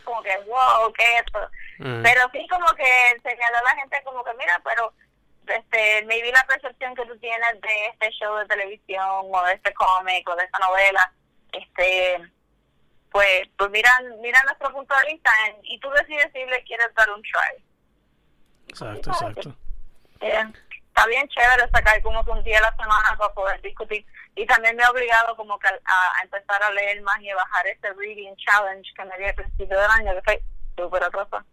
como 0.03 0.23
que 0.23 0.37
wow, 0.47 0.91
¿qué 0.93 1.03
es 1.03 1.23
esto? 1.25 1.51
Mm. 1.79 2.01
Pero 2.01 2.21
sí 2.31 2.47
como 2.47 2.65
que 2.75 3.09
enseñarle 3.11 3.57
a 3.57 3.63
la 3.63 3.75
gente 3.75 4.01
como 4.03 4.23
que 4.23 4.33
mira, 4.35 4.59
pero 4.63 4.93
este 5.47 6.03
maybe 6.05 6.31
la 6.31 6.45
percepción 6.47 6.95
que 6.95 7.05
tú 7.05 7.17
tienes 7.19 7.61
de 7.61 7.85
este 7.87 8.09
show 8.11 8.35
de 8.37 8.45
televisión 8.47 9.27
o 9.31 9.43
de 9.43 9.53
este 9.53 9.73
cómic 9.73 10.27
o 10.29 10.35
de 10.35 10.45
esta 10.45 10.59
novela, 10.59 11.13
este 11.51 12.31
pues 13.11 13.47
pues 13.57 13.69
mira, 13.69 13.91
mira 14.19 14.41
nuestro 14.43 14.71
punto 14.73 14.95
de 14.95 15.13
vista 15.13 15.31
y 15.61 15.79
tú 15.79 15.89
decides 15.91 16.31
si 16.33 16.43
le 16.45 16.63
quieres 16.63 16.91
dar 16.95 17.09
un 17.11 17.21
try. 17.21 17.63
Exacto, 18.73 19.11
exacto. 19.11 19.55
Eh, 20.21 20.43
está 20.87 21.05
bien 21.05 21.27
chévere 21.27 21.69
sacar 21.69 22.01
como 22.01 22.25
que 22.25 22.31
un 22.31 22.43
día 22.43 22.57
a 22.57 22.61
la 22.61 22.75
semana 22.75 23.15
para 23.17 23.31
poder 23.35 23.61
discutir. 23.61 24.03
Y 24.35 24.47
también 24.47 24.75
me 24.75 24.81
he 24.81 24.87
obligado 24.87 25.35
como 25.35 25.59
que 25.59 25.67
a, 25.67 26.23
empezar 26.23 26.63
a 26.63 26.71
leer 26.71 26.99
más 27.03 27.21
y 27.21 27.29
a 27.29 27.35
bajar 27.35 27.67
ese 27.67 27.93
reading 27.93 28.35
challenge 28.37 28.91
que 28.95 29.05
me 29.05 29.15
dio 29.17 29.27
al 29.27 29.35
principio 29.35 29.79
del 29.79 29.91
año, 29.91 30.15
que 30.15 30.21
fue 30.23 30.43
súper 30.75 31.03
atroso. 31.03 31.43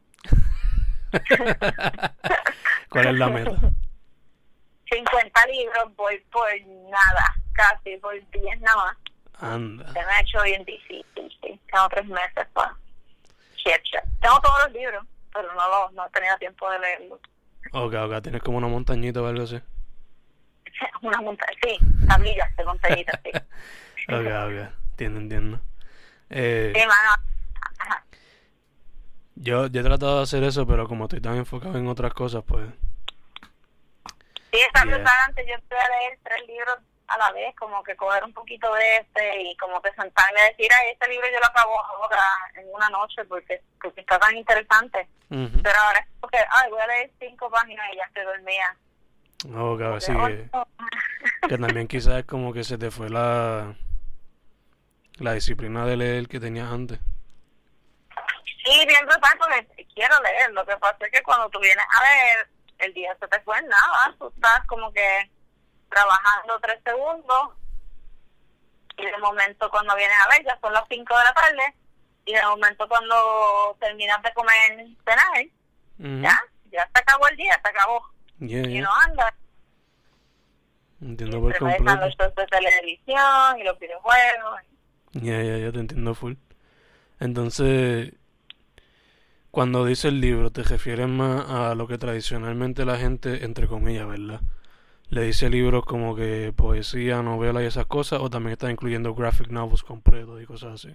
¿Cuál 2.89 3.07
es 3.09 3.15
la 3.15 3.29
meta? 3.29 3.53
50 4.91 5.47
libros, 5.47 5.95
voy 5.97 6.19
por 6.33 6.49
nada, 6.89 7.35
casi 7.53 7.99
por 7.99 8.15
10 8.31 8.61
nada 8.61 8.77
más. 8.77 8.97
Anda. 9.41 9.93
Se 9.93 10.07
me 10.07 10.13
ha 10.13 10.21
hecho 10.21 10.43
bien 10.43 10.65
difícil, 10.65 11.39
sí. 11.43 11.61
Tengo 11.71 11.89
tres 11.91 12.07
meses 12.07 12.47
para... 12.55 12.75
Tengo 14.21 14.41
todos 14.41 14.65
los 14.65 14.73
libros 14.73 15.07
pero 15.33 15.53
no, 15.55 15.69
lo, 15.69 15.91
no 15.93 16.09
tenido 16.11 16.37
tiempo 16.39 16.71
de 16.71 16.79
leerlo. 16.79 17.21
Ok, 17.73 17.95
ok, 17.95 18.23
tienes 18.23 18.43
como 18.43 18.59
una 18.59 18.69
montañita 18.69 19.23
o 19.23 19.27
algo 19.27 19.45
así. 19.45 19.61
una 21.03 21.21
montaña, 21.21 21.59
sí, 21.63 21.79
tablillas 22.09 22.57
de 22.57 22.65
montañitas, 22.65 23.21
sí. 23.23 23.31
ok, 24.13 24.27
ok, 24.47 24.73
entiendo, 24.91 25.21
entiendo. 25.21 25.61
Eh, 26.31 26.73
sí, 26.75 26.87
mano. 26.87 27.23
Yo, 29.37 29.69
yo 29.69 29.81
he 29.81 29.85
tratado 29.85 30.19
de 30.19 30.23
hacer 30.25 30.43
eso, 30.45 30.67
pero 30.67 30.87
como 30.87 31.05
estoy 31.05 31.21
tan 31.21 31.37
enfocado 31.37 31.79
en 31.79 31.89
otras 31.89 32.13
cosas, 32.13 32.45
pues... 32.47 32.69
Sí, 34.53 34.59
esta 34.61 34.85
yeah. 34.85 35.25
antes 35.27 35.47
yo 35.47 35.55
estoy 35.55 35.79
a 35.79 35.89
leer 35.89 36.19
tres 36.23 36.47
libros 36.47 36.77
a 37.11 37.19
la 37.19 37.33
vez, 37.33 37.55
como 37.57 37.83
que 37.83 37.97
coger 37.97 38.23
un 38.25 38.33
poquito 38.33 38.73
de 38.75 38.99
este 38.99 39.43
y 39.43 39.57
como 39.57 39.83
que 39.83 39.91
sentarme 39.93 40.41
a 40.41 40.45
decir, 40.45 40.69
ay, 40.73 40.93
este 40.93 41.09
libro 41.09 41.27
yo 41.33 41.41
lo 41.41 41.47
acabo 41.47 41.85
ahora 41.85 42.23
en 42.55 42.73
una 42.73 42.89
noche 42.89 43.25
porque, 43.25 43.61
porque 43.83 44.01
está 44.01 44.19
tan 44.19 44.37
interesante. 44.37 45.09
Pero 45.29 45.79
ahora 45.79 45.99
es 46.01 46.07
porque, 46.21 46.39
ay, 46.39 46.71
voy 46.71 46.81
a 46.81 46.87
leer 46.87 47.11
cinco 47.19 47.51
páginas 47.51 47.87
y 47.93 47.97
ya 47.97 48.05
estoy 48.05 48.25
dormida. 48.25 48.77
No, 49.47 49.77
claro, 49.77 50.01
sí, 50.01 50.13
que, 51.49 51.59
también 51.59 51.89
quizás 51.89 52.21
es 52.21 52.25
como 52.27 52.53
que 52.53 52.63
se 52.63 52.79
te 52.79 52.91
fue 52.91 53.09
la, 53.11 53.75
la 55.19 55.33
disciplina 55.33 55.87
de 55.87 55.97
leer 55.97 56.29
que 56.29 56.41
tenías 56.41 56.71
antes. 56.71 56.99
Sí, 58.65 58.87
bien 58.87 59.07
brutal 59.07 59.39
porque 59.39 59.87
quiero 59.95 60.21
leer. 60.23 60.53
Lo 60.53 60.65
que 60.65 60.77
pasa 60.77 61.07
es 61.07 61.11
que 61.11 61.23
cuando 61.23 61.49
tú 61.51 61.59
vienes 61.61 61.85
a 61.89 62.03
leer, 62.03 62.49
el 62.79 62.95
día 62.95 63.17
se 63.19 63.27
te 63.27 63.41
fue 63.41 63.61
nada. 63.63 64.15
Tú 64.19 64.29
estás 64.35 64.67
como 64.67 64.93
que 64.93 65.31
trabajando 65.91 66.59
tres 66.61 66.81
segundos 66.85 67.51
y 68.97 69.05
de 69.05 69.19
momento 69.19 69.71
cuando 69.71 69.95
vienes 69.97 70.17
a 70.25 70.29
ver 70.29 70.45
ya 70.45 70.59
son 70.61 70.73
las 70.73 70.85
cinco 70.89 71.17
de 71.19 71.25
la 71.25 71.35
tarde 71.35 71.75
y 72.25 72.33
de 72.33 72.43
momento 72.43 72.89
cuando 72.89 73.77
terminas 73.81 74.23
de 74.23 74.33
comer 74.33 74.87
cenar 75.05 75.47
ya 76.23 76.41
ya 76.71 76.89
se 76.95 77.01
acabó 77.01 77.29
el 77.29 77.37
día 77.37 77.61
se 77.63 77.69
acabó. 77.69 78.03
Y 78.39 78.81
no 78.81 78.91
anda. 79.07 79.35
Entiendo 81.03 81.41
por 81.41 81.59
completo. 81.59 81.97
los 81.97 82.17
shows 82.17 82.35
de 82.35 82.47
televisión 82.47 83.59
y 83.59 83.65
los 83.65 83.79
videojuegos. 83.79 84.61
Ya 85.13 85.43
ya 85.43 85.59
ya 85.59 85.73
te 85.73 85.81
entiendo 85.81 86.15
full. 86.15 86.35
Entonces 87.19 88.15
cuando 89.51 89.85
dice 89.85 90.09
el 90.09 90.21
libro 90.21 90.51
te 90.51 90.63
refieres 90.63 91.09
más 91.09 91.51
a 91.51 91.75
lo 91.75 91.89
que 91.89 91.99
tradicionalmente 91.99 92.85
la 92.85 92.97
gente 92.97 93.45
entre 93.45 93.67
comillas 93.67 94.07
verdad 94.07 94.41
le 95.11 95.23
dice 95.23 95.51
libros 95.51 95.85
como 95.85 96.15
que 96.15 96.53
poesía, 96.57 97.23
novela 97.23 97.63
y 97.63 97.67
esas 97.67 97.87
cosas, 97.87 98.21
o 98.21 98.31
también 98.31 98.53
está 98.53 98.71
incluyendo 98.71 99.15
graphic 99.15 99.49
novels 99.49 99.83
completos 99.83 100.41
y 100.41 100.47
cosas 100.47 100.75
así? 100.75 100.93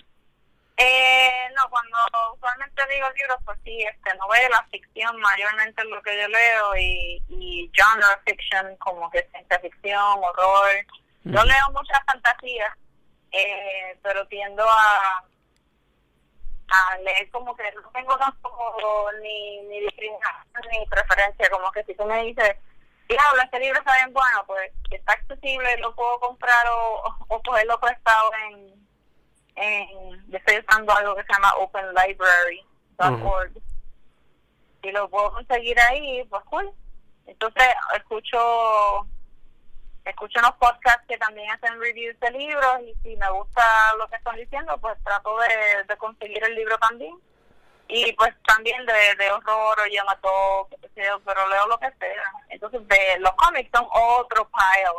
Eh, 0.78 1.48
no, 1.56 1.70
cuando 1.70 1.98
usualmente 2.34 2.82
digo 2.90 3.08
libros, 3.18 3.38
pues 3.46 3.58
sí, 3.64 3.84
este, 3.84 4.16
novela, 4.18 4.66
ficción, 4.72 5.20
mayormente 5.20 5.82
es 5.82 5.88
lo 5.88 6.02
que 6.02 6.22
yo 6.22 6.28
leo, 6.28 6.76
y, 6.78 7.24
y 7.30 7.72
genre 7.76 8.06
fiction, 8.26 8.76
como 8.78 9.10
que 9.12 9.28
ciencia 9.32 9.60
ficción, 9.60 10.20
horror. 10.24 10.70
Yo 11.24 11.44
leo 11.44 11.72
mucha 11.74 12.02
fantasía, 12.06 12.78
eh, 13.32 13.98
pero 14.04 14.26
tiendo 14.28 14.64
a, 14.70 15.26
a 16.70 16.98
leer 17.00 17.30
como 17.32 17.56
que 17.56 17.64
no 17.72 17.90
tengo 17.94 18.18
tampoco 18.18 19.10
ni, 19.22 19.62
ni 19.62 19.80
discriminación 19.82 20.64
ni 20.72 20.86
preferencia, 20.88 21.50
como 21.50 21.72
que 21.72 21.84
si 21.84 21.96
tú 21.96 22.06
me 22.06 22.24
dices 22.24 22.56
diablo, 23.08 23.42
este 23.44 23.60
libro 23.60 23.80
está 23.80 23.96
bien 23.96 24.14
bueno, 24.14 24.44
pues 24.48 24.72
está 24.92 25.14
accesible, 25.14 25.78
lo 25.78 25.96
puedo 25.96 26.20
comprar 26.20 26.66
o, 26.70 27.16
o 27.28 27.42
cogerlo 27.44 27.80
prestado 27.80 28.32
en, 28.48 28.74
en, 29.56 30.32
yo 30.32 30.38
estoy 30.38 30.60
usando 30.60 30.94
algo 30.94 31.16
que 31.16 31.24
se 31.24 31.34
llama 31.34 31.54
openlibrary.org 31.56 33.52
y 34.84 34.92
lo 34.92 35.10
puedo 35.10 35.34
conseguir 35.34 35.80
ahí, 35.80 36.24
pues 36.26 36.44
cool. 36.46 36.72
Entonces 37.26 37.66
escucho 37.96 39.08
escucho 40.06 40.40
unos 40.40 40.54
podcasts 40.58 41.06
que 41.08 41.18
también 41.18 41.50
hacen 41.50 41.80
reviews 41.82 42.20
de 42.20 42.30
libros 42.32 42.82
y 42.82 42.94
si 43.02 43.16
me 43.18 43.30
gusta 43.32 43.64
lo 43.98 44.08
que 44.08 44.18
están 44.18 44.36
diciendo, 44.36 44.78
pues 44.80 44.96
trato 45.04 45.36
de, 45.40 45.84
de 45.88 45.98
conseguir 45.98 46.44
el 46.44 46.54
libro 46.54 46.78
también. 46.78 47.16
Y 47.88 48.12
pues 48.14 48.34
también 48.48 48.86
de, 48.86 49.16
de 49.18 49.32
horror 49.32 49.80
o 49.80 49.88
yo, 49.88 50.02
pero 51.24 51.48
leo 51.48 51.68
lo 51.68 51.78
que 51.80 51.92
sea. 52.00 52.32
Entonces 52.50 52.88
de 52.88 53.20
los 53.20 53.32
cómics 53.34 53.70
son 53.74 53.88
otro 53.92 54.50
pile 54.50 54.90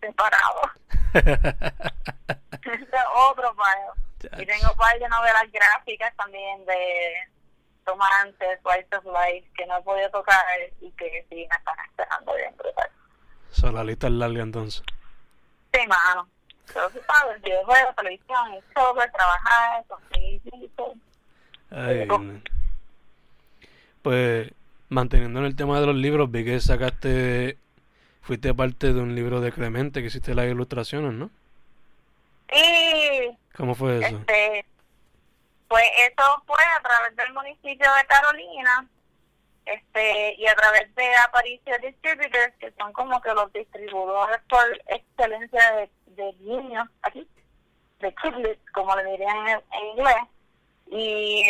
separado. 0.00 0.62
otro 3.30 3.54
pile. 3.54 4.42
Y 4.42 4.46
tengo 4.46 4.70
un 4.70 4.76
par 4.76 4.98
de 4.98 5.08
novelas 5.08 5.50
gráficas 5.50 6.14
también 6.16 6.64
de 6.66 7.28
romances, 7.86 8.60
White 8.64 8.96
of 8.96 9.04
Life, 9.04 9.48
que 9.56 9.66
no 9.66 9.78
he 9.78 9.82
podido 9.82 10.10
tocar 10.10 10.44
y 10.80 10.90
que 10.92 11.26
sí 11.28 11.36
me 11.36 11.56
están 11.56 11.78
esperando 11.88 12.34
bien 12.34 12.54
brutal. 12.56 12.90
So, 13.50 13.72
la 13.72 13.82
lista 13.82 14.06
es 14.06 14.12
larga 14.12 14.42
entonces. 14.42 14.82
Sí, 15.72 15.86
mano. 15.86 16.28
Pero 16.72 16.88
tú 16.90 17.00
sabes, 17.06 17.42
videojuegos, 17.42 17.96
televisión, 17.96 18.60
software, 18.74 19.10
trabajar, 19.10 19.84
conseguir, 19.88 20.40
Ay, 21.70 22.08
pues 24.02 24.50
manteniendo 24.88 25.40
en 25.40 25.46
el 25.46 25.56
tema 25.56 25.80
de 25.80 25.86
los 25.86 25.94
libros, 25.94 26.30
vi 26.30 26.44
que 26.44 26.60
sacaste, 26.60 27.56
fuiste 28.22 28.54
parte 28.54 28.92
de 28.92 29.00
un 29.00 29.14
libro 29.14 29.40
de 29.40 29.52
Clemente 29.52 30.00
que 30.00 30.08
hiciste 30.08 30.34
las 30.34 30.46
ilustraciones, 30.46 31.12
¿no? 31.12 31.30
Sí. 32.52 33.38
¿Cómo 33.56 33.74
fue 33.74 33.98
eso? 33.98 34.16
Este, 34.16 34.64
pues 35.68 35.84
eso 35.98 36.42
fue 36.46 36.62
a 36.76 36.82
través 36.82 37.16
del 37.16 37.32
municipio 37.32 37.86
de 37.94 38.06
Carolina 38.06 38.88
este 39.66 40.34
y 40.34 40.46
a 40.46 40.54
través 40.56 40.92
de 40.96 41.16
Aparicio 41.16 41.74
Distributors, 41.82 42.54
que 42.58 42.72
son 42.78 42.92
como 42.92 43.20
que 43.20 43.32
los 43.32 43.52
distribuidores 43.52 44.40
por 44.48 44.82
excelencia 44.86 45.72
de, 45.72 45.90
de 46.16 46.32
niños 46.40 46.88
aquí, 47.02 47.28
de 48.00 48.14
kidlets, 48.14 48.70
como 48.72 48.96
le 48.96 49.04
dirían 49.04 49.36
en, 49.48 49.60
en 49.72 49.86
inglés. 49.96 50.16
Y 50.90 51.44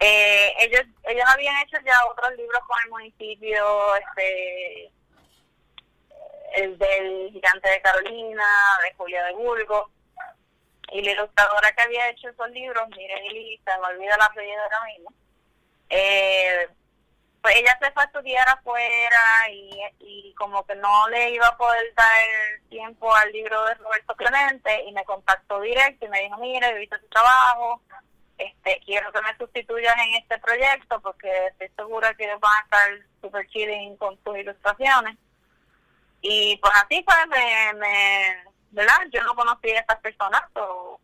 eh, 0.00 0.54
ellos 0.60 0.82
ellos 1.04 1.24
habían 1.28 1.56
hecho 1.62 1.78
ya 1.84 2.04
otros 2.10 2.36
libros 2.36 2.60
con 2.66 2.76
el 2.84 2.90
municipio, 2.90 3.96
este 3.96 4.90
el 6.54 6.78
del 6.78 7.30
gigante 7.32 7.68
de 7.70 7.80
Carolina, 7.80 8.78
de 8.84 8.94
Julia 8.94 9.24
de 9.24 9.32
Burgos, 9.32 9.90
y 10.92 11.02
la 11.02 11.12
ilustradora 11.12 11.72
que 11.72 11.82
había 11.82 12.10
hecho 12.10 12.28
esos 12.28 12.50
libros, 12.50 12.88
miren 12.90 13.24
se 13.64 13.80
me 13.80 13.86
olvida 13.86 14.16
la 14.18 14.26
apellido 14.26 14.62
ahora 14.62 14.84
mismo, 14.84 15.12
eh, 15.88 16.68
pues 17.42 17.56
ella 17.56 17.76
se 17.80 17.90
fue 17.90 18.04
a 18.04 18.06
estudiar 18.06 18.48
afuera 18.48 19.50
y, 19.50 19.80
y 19.98 20.34
como 20.34 20.64
que 20.64 20.76
no 20.76 21.08
le 21.08 21.30
iba 21.30 21.48
a 21.48 21.56
poder 21.56 21.92
dar 21.94 22.68
tiempo 22.70 23.12
al 23.14 23.32
libro 23.32 23.64
de 23.64 23.74
Roberto 23.74 24.14
Clemente 24.14 24.84
y 24.84 24.92
me 24.92 25.04
contactó 25.04 25.60
directo 25.60 26.06
y 26.06 26.08
me 26.08 26.20
dijo, 26.22 26.36
mire, 26.38 26.68
he 26.68 26.78
visto 26.78 26.98
tu 27.00 27.08
trabajo, 27.08 27.82
este 28.38 28.80
quiero 28.84 29.12
que 29.12 29.20
me 29.22 29.36
sustituyas 29.36 29.96
en 29.98 30.14
este 30.22 30.38
proyecto 30.38 31.00
porque 31.00 31.30
estoy 31.48 31.68
segura 31.76 32.14
que 32.14 32.26
van 32.28 32.40
a 32.44 32.64
estar 32.64 33.06
super 33.20 33.46
chilling 33.48 33.96
con 33.96 34.16
tus 34.18 34.38
ilustraciones. 34.38 35.18
Y 36.20 36.56
pues 36.58 36.72
así 36.76 37.04
fue, 37.04 37.26
me, 37.26 37.72
me 37.74 38.44
¿verdad? 38.70 38.98
Yo 39.10 39.22
no 39.24 39.34
conocía 39.34 39.78
a 39.78 39.80
estas 39.80 40.00
personas, 40.00 40.42
so 40.54 41.00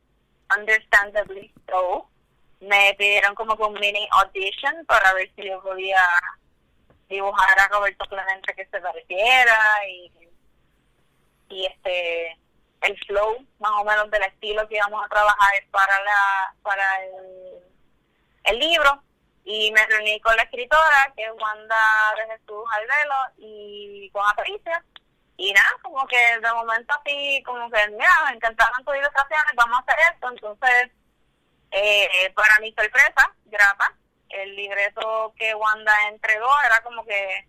understandably 0.57 1.53
so. 1.69 2.09
Me 2.61 2.95
pidieron 2.99 3.35
como 3.35 3.57
que 3.57 3.63
un 3.63 3.75
mini 3.75 4.09
audition 4.11 4.85
para 4.87 5.13
ver 5.15 5.31
si 5.37 5.47
yo 5.47 5.63
podía 5.63 6.03
dibujar 7.09 7.59
a 7.59 7.69
Roberto 7.69 8.05
Clemente 8.07 8.55
que 8.55 8.67
se 8.67 8.81
pareciera 8.81 9.59
y, 9.89 10.13
y 11.49 11.67
este 11.67 12.37
el 12.81 12.97
flow 13.07 13.45
más 13.59 13.73
o 13.81 13.85
menos 13.85 14.11
del 14.11 14.23
estilo 14.23 14.69
que 14.69 14.77
íbamos 14.77 15.05
a 15.05 15.09
trabajar 15.09 15.53
para 15.71 16.05
la 16.05 16.55
para 16.63 17.05
el, 17.05 17.59
el 18.45 18.59
libro 18.59 19.03
y 19.45 19.73
me 19.73 19.85
reuní 19.87 20.21
con 20.21 20.37
la 20.37 20.43
escritora 20.43 21.13
que 21.17 21.25
es 21.25 21.33
Wanda 21.33 22.15
de 22.17 22.37
Jesús 22.37 22.65
Alvelo 22.73 23.17
y 23.39 24.11
con 24.13 24.25
Apricia 24.29 24.85
y 25.41 25.53
nada, 25.53 25.71
como 25.83 26.05
que 26.09 26.17
de 26.17 26.53
momento 26.53 26.93
así, 26.99 27.41
como 27.47 27.71
que, 27.71 27.89
mira, 27.91 28.11
me 28.27 28.35
encantaron 28.35 28.85
tus 28.85 28.97
ilustraciones, 28.97 29.53
vamos 29.55 29.79
a 29.79 29.83
hacer 29.83 30.13
esto. 30.13 30.29
Entonces, 30.31 30.91
eh, 31.71 32.33
para 32.35 32.59
mi 32.61 32.73
sorpresa, 32.73 33.35
grata, 33.47 33.95
el 34.31 34.57
libreto 34.57 35.33
que 35.37 35.55
Wanda 35.55 35.93
entregó 36.09 36.51
era 36.65 36.81
como 36.83 37.05
que 37.05 37.47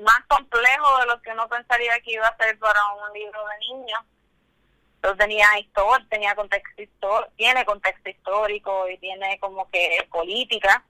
más 0.00 0.24
complejo 0.28 0.98
de 0.98 1.06
lo 1.06 1.22
que 1.22 1.30
uno 1.30 1.48
pensaría 1.48 2.00
que 2.00 2.12
iba 2.12 2.26
a 2.26 2.36
ser 2.36 2.58
para 2.58 2.80
un 2.94 3.12
libro 3.12 3.40
de 3.46 3.58
niños. 3.58 4.00
Entonces 4.96 5.18
tenía 5.18 5.58
historia, 5.58 6.06
tenía 6.08 6.34
contexto 6.34 6.80
histórico, 6.80 7.32
tiene 7.36 7.64
contexto 7.64 8.08
histórico 8.08 8.88
y 8.88 8.98
tiene 8.98 9.38
como 9.40 9.68
que 9.70 10.06
política. 10.10 10.84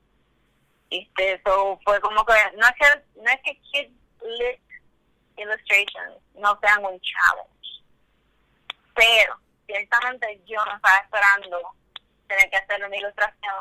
Este, 0.90 1.34
eso 1.34 1.80
fue 1.84 1.98
como 2.00 2.24
que, 2.26 2.34
no 2.56 2.66
es 2.66 2.74
que, 2.74 3.20
no 3.22 3.30
es 3.30 3.40
que 3.42 3.58
Kid 3.60 3.90
Illustrations 5.36 6.18
no 6.34 6.58
sean 6.60 6.84
un 6.84 7.00
challenge. 7.00 7.84
Pero, 8.94 9.38
ciertamente 9.66 10.42
yo 10.46 10.62
no 10.66 10.76
estaba 10.76 10.98
esperando 10.98 11.74
tener 12.32 12.50
que 12.50 12.56
hacer 12.56 12.84
una 12.84 12.96
ilustración 12.96 13.54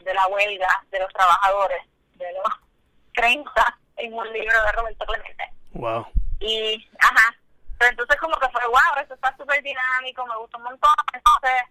de 0.00 0.14
la 0.14 0.26
huelga 0.26 0.84
de 0.90 1.00
los 1.00 1.12
trabajadores 1.12 1.82
de 2.14 2.32
los 2.32 2.52
30 3.14 3.78
en 3.96 4.12
un 4.12 4.32
libro 4.32 4.62
de 4.62 4.72
Roberto 4.72 5.06
Clemente. 5.06 5.44
Wow. 5.72 6.06
Y, 6.40 6.88
ajá, 6.98 7.34
pero 7.78 7.90
entonces 7.90 8.16
como 8.16 8.36
que 8.38 8.48
fue, 8.48 8.66
wow, 8.66 9.02
eso 9.02 9.14
está 9.14 9.34
súper 9.36 9.62
dinámico, 9.62 10.26
me 10.26 10.36
gustó 10.36 10.58
un 10.58 10.64
montón. 10.64 10.94
Entonces, 11.12 11.62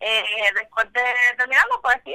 eh, 0.00 0.50
después 0.54 0.92
de 0.92 1.02
terminarlo, 1.36 1.80
pues 1.82 1.96
sí, 2.04 2.14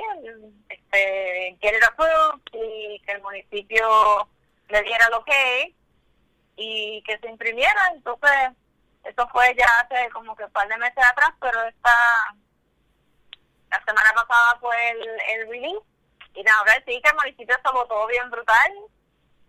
este, 0.70 1.58
get 1.62 1.78
it 1.78 1.84
approved 1.84 2.42
y 2.54 3.02
que 3.06 3.12
el 3.14 3.22
municipio 3.22 4.28
le 4.70 4.84
diera 4.84 5.10
lo 5.10 5.24
que 5.24 5.74
y 6.56 7.02
que 7.04 7.18
se 7.20 7.30
imprimiera. 7.30 7.92
Entonces, 7.94 8.52
eso 9.04 9.28
fue 9.30 9.56
ya 9.58 9.68
hace 9.80 10.10
como 10.10 10.36
que 10.36 10.46
un 10.46 10.52
par 10.52 10.68
de 10.68 10.78
meses 10.78 11.04
atrás, 11.12 11.32
pero 11.40 11.62
esta, 11.64 12.36
la 13.70 13.84
semana 13.84 14.14
pasada 14.14 14.58
fue 14.60 14.90
el, 14.92 15.08
el 15.30 15.50
release. 15.50 15.86
Y 16.34 16.48
ahora 16.48 16.76
sí 16.86 17.02
que 17.02 17.10
el 17.10 17.16
municipio 17.16 17.56
se 17.64 17.72
votó 17.74 18.08
bien 18.08 18.30
brutal. 18.30 18.74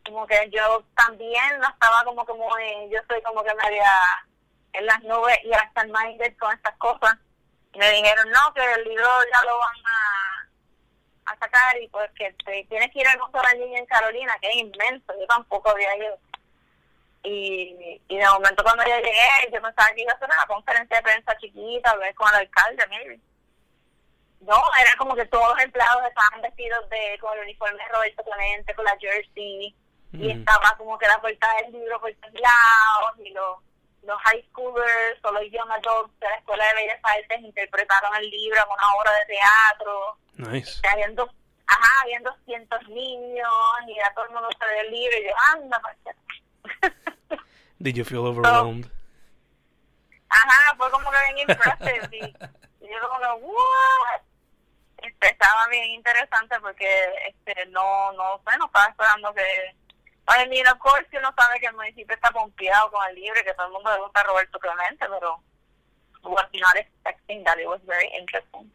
Como 0.04 0.26
que 0.26 0.48
yo 0.50 0.85
también 0.96 1.59
no 1.61 1.68
estaba 1.68 2.02
como 2.04 2.24
que 2.24 2.33
muy, 2.33 2.90
yo 2.90 3.00
soy 3.09 3.20
como 3.22 3.44
que 3.44 3.54
media 3.54 3.90
en 4.72 4.87
las 4.87 5.02
nubes 5.02 5.38
y 5.44 5.52
hasta 5.52 5.83
el 5.83 5.92
minded 5.92 6.37
con 6.38 6.54
estas 6.54 6.76
cosas. 6.78 7.16
Me 7.74 7.90
dijeron, 7.92 8.31
no, 8.31 8.54
que 8.54 8.64
el 8.64 8.85
libro 8.85 9.09
ya 9.33 9.44
lo 9.44 9.59
van 9.59 9.76
a, 9.87 11.33
a 11.33 11.38
sacar 11.38 11.81
y 11.81 11.88
pues 11.88 12.11
que 12.12 12.35
te, 12.44 12.64
tienes 12.64 12.90
que 12.92 13.00
ir 13.00 13.09
al 13.09 13.18
Museo 13.18 13.42
de 13.42 13.48
la 13.48 13.54
Niña 13.54 13.78
en 13.81 13.87
Carolina, 13.87 14.35
que 14.40 14.48
es 14.48 14.57
inmenso. 14.57 15.12
Yo 15.20 15.26
tampoco 15.26 15.70
había 15.70 15.94
ido 15.96 16.18
y, 17.22 18.00
y 18.09 18.16
de 18.16 18.26
momento 18.26 18.62
cuando 18.62 18.85
yo 18.85 18.96
llegué, 18.96 19.50
yo 19.52 19.61
pensaba 19.61 19.92
que 19.94 20.02
iba 20.02 20.12
a 20.12 20.16
hacer 20.16 20.28
una 20.28 20.46
conferencia 20.46 20.96
de 20.96 21.02
prensa 21.02 21.37
chiquita, 21.38 21.94
ver 21.96 22.14
con 22.14 22.28
el 22.31 22.37
alcalde, 22.37 22.87
maybe. 22.88 23.20
No, 24.40 24.62
era 24.81 24.90
como 24.96 25.14
que 25.14 25.27
todos 25.27 25.48
los 25.48 25.64
empleados 25.64 26.03
estaban 26.07 26.42
vestidos 26.42 26.88
de 26.90 27.18
con 27.20 27.37
el 27.37 27.44
uniforme 27.44 27.79
de 27.79 27.88
Roberto 27.88 28.22
Clemente, 28.22 28.74
con 28.74 28.85
la 28.85 28.96
jersey, 28.98 29.74
y 30.12 30.31
estaba 30.31 30.74
como 30.79 30.96
que 30.96 31.07
la 31.07 31.20
portada 31.20 31.55
del 31.62 31.72
libro 31.72 32.01
por 32.01 32.12
todos 32.14 32.35
lados, 32.35 33.18
y 33.18 33.31
los, 33.31 33.59
los 34.05 34.18
high 34.22 34.42
schoolers 34.51 35.24
o 35.24 35.33
los 35.33 35.42
young 35.51 35.70
adults 35.70 36.18
de 36.20 36.29
la 36.29 36.37
Escuela 36.37 36.64
de 36.66 36.74
Bellas 36.74 37.01
Artes 37.03 37.40
interpretaron 37.40 38.14
el 38.16 38.31
libro 38.31 38.59
en 38.59 38.70
una 38.70 38.94
obra 38.94 39.12
de 39.12 39.27
teatro. 39.27 40.18
Nice. 40.37 40.81
habiendo, 40.88 41.29
ajá, 41.66 42.03
habían 42.03 42.22
200 42.22 42.88
niños, 42.88 43.53
y 43.88 43.96
ya 43.96 44.14
todo 44.14 44.24
el 44.27 44.31
mundo 44.31 44.48
se 44.57 44.81
el 44.81 44.90
libro, 44.90 45.18
y 45.18 45.24
yo, 45.24 45.35
anda, 45.53 45.81
parece 45.81 46.14
Did 47.81 47.96
you 47.96 48.05
feel 48.05 48.27
overwhelmed? 48.27 48.85
So, 48.85 48.90
ajá, 50.31 50.77
fue 50.77 50.90
como 50.90 51.11
que 51.11 51.16
bien 51.35 51.48
impressive. 51.48 52.09
y, 52.12 52.85
y, 52.85 52.88
yo 52.88 53.09
como 53.09 53.18
que, 53.18 53.44
what? 53.44 54.27
Este, 55.02 55.30
estaba 55.30 55.66
bien 55.68 55.84
interesante 55.92 56.58
porque 56.61 57.06
este 57.26 57.66
no 57.66 58.12
no 58.12 58.40
sé, 58.46 58.56
no 58.58 58.66
estaba 58.66 58.87
esperando 58.87 59.34
que... 59.34 59.74
I 60.30 60.46
mean, 60.46 60.66
of 60.68 60.78
course, 60.78 61.06
uno 61.16 61.32
sabe 61.38 61.58
que 61.58 61.66
el 61.66 61.74
municipio 61.74 62.14
está 62.14 62.30
pompeado 62.30 62.90
con 62.90 63.06
el 63.08 63.14
libro 63.14 63.40
y 63.40 63.44
que 63.44 63.54
todo 63.54 63.66
el 63.66 63.72
mundo 63.72 63.90
le 63.94 64.02
gusta 64.02 64.20
a 64.20 64.24
Roberto 64.24 64.58
Clemente, 64.58 65.06
pero 65.08 65.42
was 66.22 66.46
not 66.54 66.76
expecting 66.76 67.44
that. 67.44 67.58
It 67.58 67.66
was 67.66 67.80
very 67.87 68.11
interesting. 68.18 68.70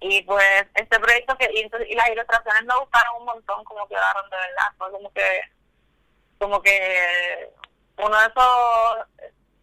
Y 0.00 0.22
pues 0.22 0.66
este 0.74 0.98
proyecto 0.98 1.36
que 1.36 1.48
y, 1.52 1.70
y 1.90 1.94
las 1.94 2.08
ilustraciones 2.08 2.64
me 2.64 2.76
gustaron 2.76 3.18
un 3.18 3.24
montón 3.24 3.64
como 3.64 3.86
quedaron 3.86 4.28
de 4.30 4.36
verdad. 4.36 4.72
Fue 4.78 4.90
como 4.90 5.12
que 5.12 5.40
como 6.38 6.62
que 6.62 7.50
uno 7.98 8.18
de 8.18 8.26
esos 8.26 9.06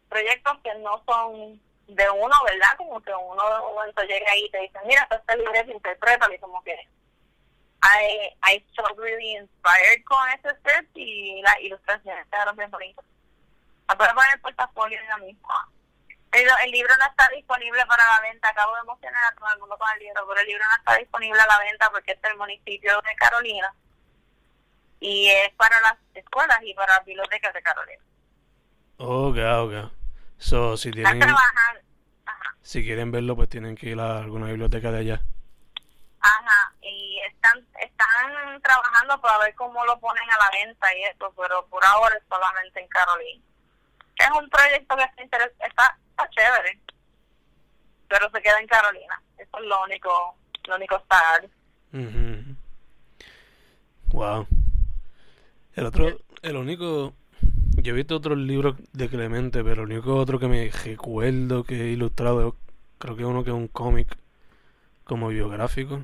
proyectos 0.08 0.58
que 0.63 0.74
no 0.76 1.04
son 1.06 1.62
de 1.89 2.10
uno, 2.10 2.36
¿verdad? 2.45 2.78
Como 2.78 3.02
que 3.02 3.13
uno 3.13 3.43
de 3.49 3.60
momento 3.60 4.04
llega 4.04 4.32
ahí 4.32 4.45
y 4.45 4.52
te 4.52 4.60
dice, 4.60 4.80
mira, 4.86 5.08
este 5.12 5.38
libreto, 5.38 5.71
interprétalo, 5.71 6.34
y 6.34 6.39
como 6.39 6.63
que 6.63 6.78
I, 7.82 8.36
I 8.43 8.63
felt 8.75 8.97
really 8.97 9.38
inspired 9.38 10.04
con 10.04 10.30
ese 10.32 10.49
script 10.60 10.91
y 10.95 11.41
las 11.41 11.60
ilustraciones 11.62 12.28
quedaron 12.28 12.56
bien 12.56 12.69
bonitas. 12.69 13.06
La 13.88 13.95
puedes 13.95 14.13
poner 14.13 14.34
el 14.36 14.41
portafolio 14.41 14.99
ya 15.08 15.17
mismo. 15.17 15.47
El, 16.32 16.47
el, 16.63 16.71
libro 16.71 16.93
no 16.99 17.06
está 17.06 17.28
disponible 17.30 17.84
para 17.88 18.04
la 18.06 18.21
venta. 18.21 18.49
Acabo 18.49 18.75
de 18.75 18.82
emocionar 18.82 19.23
a 19.32 19.36
todo 19.36 19.52
el 19.54 19.60
mundo 19.60 19.78
con 19.78 19.88
el 19.93 19.99
libro, 19.99 20.28
pero 20.28 20.41
el 20.41 20.47
libro 20.47 20.63
no 20.65 20.75
está 20.78 20.97
disponible 20.97 21.41
a 21.41 21.47
la 21.47 21.60
venta 21.60 21.89
porque 21.89 22.12
es 22.12 22.21
del 22.21 22.38
municipio 22.38 23.02
de 23.02 23.15
Carolina 23.15 23.73
y 24.99 25.30
es 25.30 25.54
para 25.56 25.80
las 25.82 25.95
escuelas 26.13 26.60
y 26.62 26.73
para 26.73 26.97
las 26.97 27.06
bibliotecas 27.06 27.54
de 27.54 27.62
Carolina. 27.63 28.04
Ok, 28.97 29.38
ok. 29.38 29.99
So, 30.39 30.78
si 30.78 30.89
tienen, 30.91 31.21
si 32.62 32.84
quieren 32.84 33.12
verlo, 33.12 33.36
pues 33.36 33.49
tienen 33.49 33.75
que 33.75 33.89
ir 33.89 33.99
a 33.99 34.19
alguna 34.19 34.47
biblioteca 34.47 34.91
de 34.91 34.99
allá. 34.99 35.21
Ajá, 36.21 36.73
y 36.82 37.19
están 37.28 37.65
están 37.80 38.62
trabajando 38.62 39.21
para 39.21 39.38
ver 39.39 39.56
cómo 39.56 39.86
lo 39.86 39.99
ponen 39.99 40.23
a 40.30 40.38
la 40.38 40.49
venta 40.52 40.88
y 40.97 41.04
eso, 41.04 41.34
pero 41.38 41.65
por 41.67 41.84
ahora 41.84 42.15
es 42.15 42.23
solamente 42.28 42.80
en 42.82 42.88
Carolina. 42.88 43.43
Es 44.15 44.30
un 44.32 44.49
proyecto 44.49 44.95
que 44.95 45.23
está, 45.23 45.38
está, 45.65 45.97
está 46.10 46.30
chévere, 46.30 46.80
pero 48.08 48.30
se 48.32 48.41
queda 48.41 48.60
en 48.60 48.67
Carolina. 48.67 49.21
Eso 49.38 49.58
es 49.60 49.65
lo 49.65 49.84
único, 49.84 50.36
lo 50.65 50.75
único 50.75 51.04
sad. 51.10 51.43
Wow. 54.08 54.47
El 55.75 55.86
otro, 55.86 56.19
el 56.41 56.56
único, 56.58 57.13
yo 57.82 57.94
he 57.94 57.96
visto 57.96 58.15
otros 58.15 58.38
libros 58.38 58.76
de 58.94 59.10
Clemente, 59.10 59.63
pero 59.63 59.84
el 59.84 59.92
único 59.92 60.15
otro 60.15 60.39
que 60.39 60.48
me 60.48 60.70
recuerdo 60.70 61.63
que 61.63 61.82
he 61.82 61.88
ilustrado, 61.88 62.56
creo 62.98 63.15
que 63.15 63.26
uno 63.26 63.44
que 63.44 63.50
es 63.50 63.56
un 63.56 63.68
cómic 63.68 64.18
como 65.04 65.30
biográfico. 65.30 66.04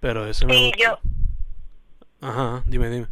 Pero 0.00 0.26
ese 0.26 0.46
me 0.46 0.72
yo. 0.72 0.98
Ajá, 2.20 2.62
dime, 2.66 2.88
dime. 2.88 3.06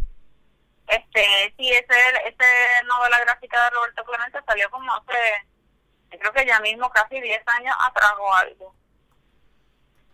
Este, 0.89 1.55
sí, 1.57 1.71
ese, 1.71 1.95
ese 2.27 2.85
novela 2.87 3.19
gráfica 3.21 3.65
de 3.65 3.71
Roberto 3.71 4.05
Clemente 4.05 4.39
salió 4.47 4.71
como 4.71 4.93
hace, 4.95 6.19
creo 6.19 6.33
que 6.33 6.45
ya 6.45 6.61
mismo 6.61 6.91
casi 6.91 7.21
10 7.21 7.43
años 7.59 7.75
atrás 7.89 8.13
o 8.21 8.35
algo. 8.35 8.75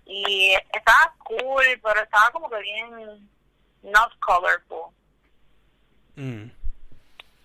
Y 0.04 0.54
estaba 0.72 1.14
cool, 1.24 1.64
pero 1.82 2.00
estaba 2.00 2.30
como 2.30 2.48
que 2.48 2.60
bien 2.60 3.28
not 3.82 4.12
colorful. 4.20 4.92
Mm. 6.16 6.57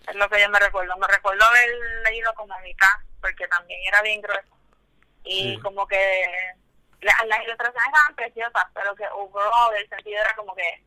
Es 0.07 0.15
lo 0.15 0.29
que 0.29 0.41
yo 0.41 0.49
me 0.49 0.59
recuerdo. 0.59 0.95
Me 0.97 1.07
recuerdo 1.07 1.43
haber 1.43 1.69
leído 2.03 2.33
como 2.35 2.57
mitad, 2.59 2.93
porque 3.21 3.47
también 3.47 3.79
era 3.87 4.01
bien 4.01 4.21
grueso. 4.21 4.55
Y 5.23 5.57
como 5.59 5.87
que 5.87 6.25
las 7.01 7.43
ilustraciones 7.43 7.85
estaban 7.85 8.15
preciosas, 8.15 8.65
pero 8.73 8.95
que 8.95 9.05
overall 9.13 9.75
el 9.75 9.87
sentido 9.89 10.21
era 10.21 10.35
como 10.35 10.53
que 10.55 10.83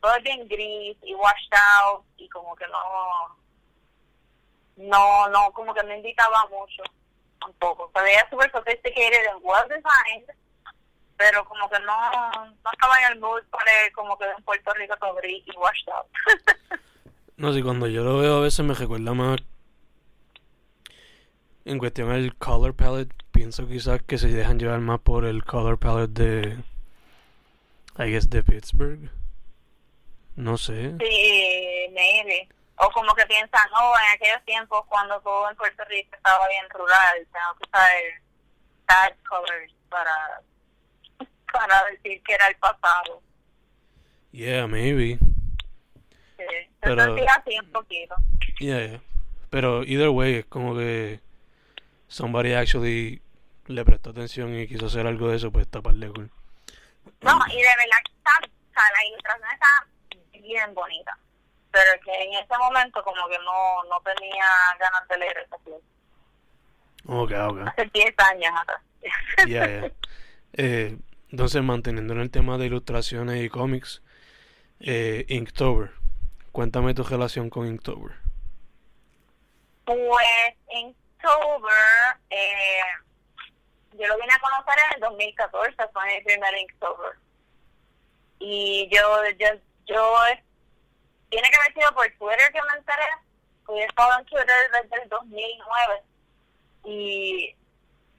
todo 0.00 0.14
es 0.16 0.22
bien 0.22 0.46
gris 0.48 0.96
y 1.02 1.14
washed 1.14 1.52
out 1.52 2.04
y 2.16 2.28
como 2.28 2.54
que 2.56 2.66
no 2.66 3.38
no 4.76 5.28
no 5.28 5.52
como 5.52 5.72
que 5.72 5.82
me 5.84 5.96
indicaba 5.96 6.46
mucho 6.50 6.82
tampoco 7.40 7.90
se 7.94 8.02
veía 8.02 8.28
súper 8.28 8.50
sophisticated 8.50 9.26
and 9.28 9.40
well 9.42 9.66
designed 9.68 10.28
pero 11.16 11.44
como 11.44 11.68
que 11.68 11.78
no, 11.80 12.10
no 12.32 12.70
estaba 12.72 13.00
en 13.00 13.12
el 13.12 13.20
mood 13.20 13.42
para 13.50 13.70
como 13.94 14.18
que 14.18 14.24
en 14.24 14.42
Puerto 14.44 14.72
Rico 14.74 14.96
todo 14.96 15.14
gris 15.14 15.44
y 15.46 15.56
washed 15.56 15.88
out. 15.88 16.06
no, 17.36 17.52
si 17.52 17.62
cuando 17.62 17.86
yo 17.86 18.04
lo 18.04 18.18
veo 18.18 18.38
a 18.38 18.40
veces 18.40 18.64
me 18.64 18.74
recuerda 18.74 19.14
más 19.14 19.40
en 21.64 21.78
cuestión 21.78 22.10
del 22.10 22.36
color 22.36 22.74
palette, 22.74 23.12
pienso 23.30 23.66
quizás 23.66 24.02
que 24.02 24.18
se 24.18 24.28
dejan 24.28 24.58
llevar 24.58 24.80
más 24.80 25.00
por 25.00 25.24
el 25.24 25.44
color 25.44 25.78
palette 25.78 26.10
de 26.10 26.56
I 27.96 28.10
guess 28.10 28.28
de 28.28 28.42
Pittsburgh. 28.42 29.10
No 30.36 30.58
sé. 30.58 30.96
Sí, 30.98 31.86
maybe. 31.92 32.48
O 32.76 32.90
como 32.90 33.14
que 33.14 33.24
piensan, 33.26 33.68
oh, 33.76 33.94
en 33.96 34.16
aquellos 34.16 34.44
tiempos 34.44 34.84
cuando 34.88 35.20
todo 35.20 35.48
en 35.48 35.56
Puerto 35.56 35.84
Rico 35.84 36.10
estaba 36.16 36.48
bien 36.48 36.68
rural, 36.70 37.26
tengo 37.32 37.54
que 37.60 37.70
saber 37.70 38.22
sad 38.88 39.12
colors 39.28 39.72
para 39.88 40.42
para 41.52 41.84
decir 41.84 42.20
que 42.24 42.34
era 42.34 42.48
el 42.48 42.56
pasado. 42.56 43.22
Yeah, 44.32 44.66
maybe. 44.66 45.18
Sí, 46.48 46.70
pero 46.80 47.16
sí, 47.16 47.24
así 47.26 47.58
un 47.58 47.72
poquito. 47.72 48.14
Yeah, 48.58 48.86
yeah. 48.86 49.00
Pero 49.50 49.84
either 49.84 50.08
way, 50.08 50.36
es 50.36 50.46
como 50.46 50.74
que 50.74 51.20
somebody 52.08 52.52
actually 52.52 53.22
le 53.66 53.84
prestó 53.84 54.10
atención 54.10 54.58
y 54.58 54.66
quiso 54.66 54.86
hacer 54.86 55.06
algo 55.06 55.28
de 55.28 55.36
eso, 55.36 55.50
pues 55.50 55.68
taparle 55.68 56.08
cool. 56.08 56.30
No, 57.20 57.38
y 57.48 57.56
de 57.56 57.62
verdad 57.62 57.98
que 58.04 58.12
está, 58.12 58.30
o 58.40 58.72
sea, 58.72 58.82
la 58.92 59.08
ilustración 59.08 59.48
está 59.52 59.88
bien 60.40 60.74
bonita. 60.74 61.18
Pero 61.70 61.90
que 62.04 62.12
en 62.12 62.34
ese 62.34 62.58
momento 62.58 63.02
como 63.02 63.28
que 63.28 63.38
no, 63.38 63.84
no 63.90 64.00
tenía 64.02 64.46
ganas 64.78 65.08
de 65.08 65.18
leer 65.18 65.38
esa 65.38 65.58
pieza. 65.58 65.80
Ok, 67.06 67.32
ok. 67.32 67.68
Hace 67.68 67.90
10 67.92 68.14
años 68.18 68.52
atrás. 68.60 68.80
yeah, 69.46 69.66
yeah. 69.66 69.92
Eh, 70.56 70.96
entonces, 71.30 71.62
manteniendo 71.62 72.14
en 72.14 72.20
el 72.20 72.30
tema 72.30 72.58
de 72.58 72.66
ilustraciones 72.66 73.42
y 73.42 73.48
cómics, 73.48 74.02
eh, 74.78 75.24
Inktober. 75.28 75.90
Cuéntame 76.54 76.94
tu 76.94 77.02
relación 77.02 77.50
con 77.50 77.66
Inktober. 77.66 78.14
Pues 79.84 80.54
Inktober, 80.70 82.16
eh, 82.30 82.80
yo 83.94 84.06
lo 84.06 84.16
vine 84.18 84.32
a 84.32 84.38
conocer 84.38 84.74
en 84.86 84.94
el 84.94 85.00
2014, 85.00 85.74
fue 85.92 86.14
mi 86.14 86.22
primer 86.22 86.56
Inktober. 86.56 87.18
Y 88.38 88.88
yo, 88.94 89.24
yo, 89.36 89.48
yo, 89.86 90.14
tiene 91.28 91.50
que 91.50 91.56
haber 91.56 91.74
sido 91.74 91.92
por 91.92 92.06
Twitter 92.18 92.52
que 92.52 92.62
me 92.62 92.78
enteré, 92.78 93.10
porque 93.66 93.82
he 93.82 93.86
estado 93.86 94.16
en 94.20 94.24
Twitter 94.26 94.70
desde 94.80 95.02
el 95.02 95.08
2009. 95.08 96.02
Y 96.84 97.56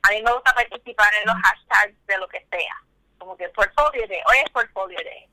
a 0.02 0.10
mí 0.10 0.22
me 0.22 0.34
gusta 0.34 0.54
participar 0.54 1.14
en 1.22 1.28
los 1.28 1.38
hashtags 1.42 2.06
de 2.06 2.18
lo 2.18 2.28
que 2.28 2.46
sea 2.52 2.82
como 3.18 3.38
que 3.38 3.48
Portfolio 3.48 4.06
Day, 4.10 4.20
hoy 4.28 4.38
es 4.44 4.52
Portfolio 4.52 5.00
Day. 5.06 5.30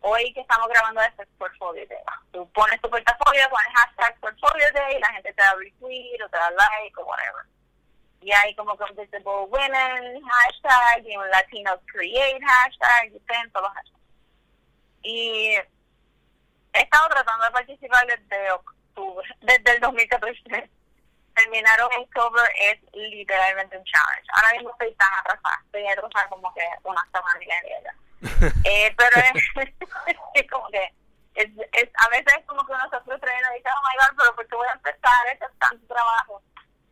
Hoy 0.00 0.32
que 0.32 0.40
estamos 0.40 0.68
grabando 0.68 1.00
este 1.02 1.22
es 1.22 1.28
Portfolio 1.38 1.86
Day. 1.88 1.98
Tú 2.32 2.48
pones 2.52 2.80
tu 2.80 2.88
portafolio, 2.90 3.42
pones 3.50 3.72
hashtag 3.74 4.20
Portfolio 4.20 4.66
Day 4.72 4.96
y 4.96 5.00
la 5.00 5.12
gente 5.12 5.32
te 5.32 5.42
da 5.42 5.54
retweet 5.54 6.22
o 6.24 6.28
te 6.28 6.36
da 6.36 6.50
like 6.50 7.00
o 7.00 7.04
whatever. 7.04 7.44
Y 8.20 8.32
hay 8.32 8.54
como 8.54 8.76
que 8.76 8.84
Visible 8.92 9.46
Women 9.48 10.22
hashtag 10.22 11.06
y 11.06 11.16
un 11.16 11.30
Latino 11.30 11.80
Create 11.86 12.40
hashtag 12.44 13.12
y 13.14 13.20
todos 13.20 13.62
los 13.62 13.72
hashtags. 13.72 14.00
Y 15.02 15.54
he 16.72 16.80
estado 16.80 17.08
tratando 17.08 17.44
de 17.44 17.50
participar 17.52 18.06
desde 18.06 18.50
octubre, 18.52 19.28
desde 19.40 19.72
el 19.72 19.80
2014 19.80 20.70
terminaron 21.36 21.92
en 21.92 22.06
cover 22.06 22.50
es 22.58 22.78
literalmente 22.94 23.76
un 23.76 23.84
challenge. 23.84 24.28
Ahora 24.34 24.52
mismo 24.54 24.70
estoy 24.70 24.94
tan 24.94 25.12
atrasada, 25.20 25.60
estoy 25.66 25.86
atrasada 25.86 26.28
como 26.28 26.52
que 26.54 26.62
una 26.82 27.04
semana 27.12 27.44
y 27.44 27.46
media 27.46 27.82
ya. 27.82 27.94
Eh, 28.64 28.94
pero 28.96 29.16
es, 30.34 30.50
como 30.50 30.68
que 30.68 30.94
es, 31.34 31.50
es, 31.72 31.90
a 31.98 32.08
veces 32.08 32.32
es 32.38 32.44
como 32.46 32.64
que 32.66 32.72
uno 32.72 32.90
se 32.90 33.00
frustra 33.00 33.32
y 33.34 33.38
uno 33.38 33.52
dice, 33.54 33.68
oh 33.68 33.82
my 33.88 33.96
god, 33.98 34.16
pero 34.18 34.36
¿por 34.36 34.46
qué 34.48 34.56
voy 34.56 34.68
a 34.68 34.72
empezar? 34.72 35.26
Este 35.32 35.44
es 35.44 35.58
tanto 35.58 35.86
trabajo. 35.86 36.42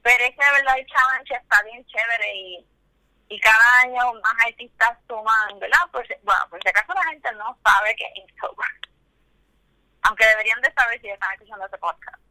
Pero 0.03 0.25
es 0.25 0.31
que 0.37 0.45
de 0.45 0.53
verdad 0.53 0.79
el 0.79 0.87
challenge 0.87 1.35
está 1.35 1.63
bien 1.63 1.87
chévere 1.87 2.35
y, 2.35 2.67
y 3.29 3.41
cada 3.41 3.81
año 3.81 4.13
más 4.15 4.47
artistas 4.47 4.99
suman, 5.09 5.59
¿verdad? 5.59 5.79
Pues, 5.93 6.09
bueno, 6.23 6.43
por 6.51 6.63
si 6.63 6.69
acaso 6.69 6.93
la 6.93 7.05
gente 7.05 7.33
no 7.33 7.59
sabe 7.65 7.97
que 7.97 8.05
es 8.05 8.17
Inktober. 8.17 8.69
Aunque 10.03 10.27
deberían 10.27 10.61
de 10.61 10.73
saber 10.75 11.01
si 11.01 11.09
están 11.09 11.33
escuchando 11.33 11.65
este 11.65 11.79
podcast 11.79 12.25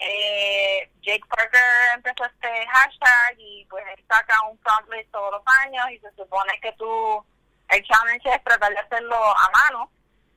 eh, 0.00 0.90
Jake 1.02 1.24
Parker 1.28 1.60
empezó 1.94 2.24
este 2.24 2.66
hashtag 2.66 3.38
y 3.38 3.66
pues 3.66 3.84
él 3.96 4.04
saca 4.08 4.34
un 4.48 4.58
list 4.90 5.10
todos 5.10 5.32
los 5.32 5.42
años 5.62 5.90
y 5.92 5.98
se 5.98 6.10
supone 6.12 6.58
que 6.60 6.72
tú, 6.72 7.24
el 7.70 7.84
challenge 7.84 8.28
es 8.28 8.44
tratar 8.44 8.72
de 8.72 8.78
hacerlo 8.78 9.16
a 9.16 9.50
mano, 9.50 9.90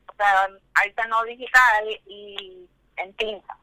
o 0.08 0.16
sea, 0.16 0.48
arte 0.76 1.08
no 1.08 1.24
digital 1.24 1.86
y 2.06 2.70
en 2.98 3.14
tinta. 3.16 3.58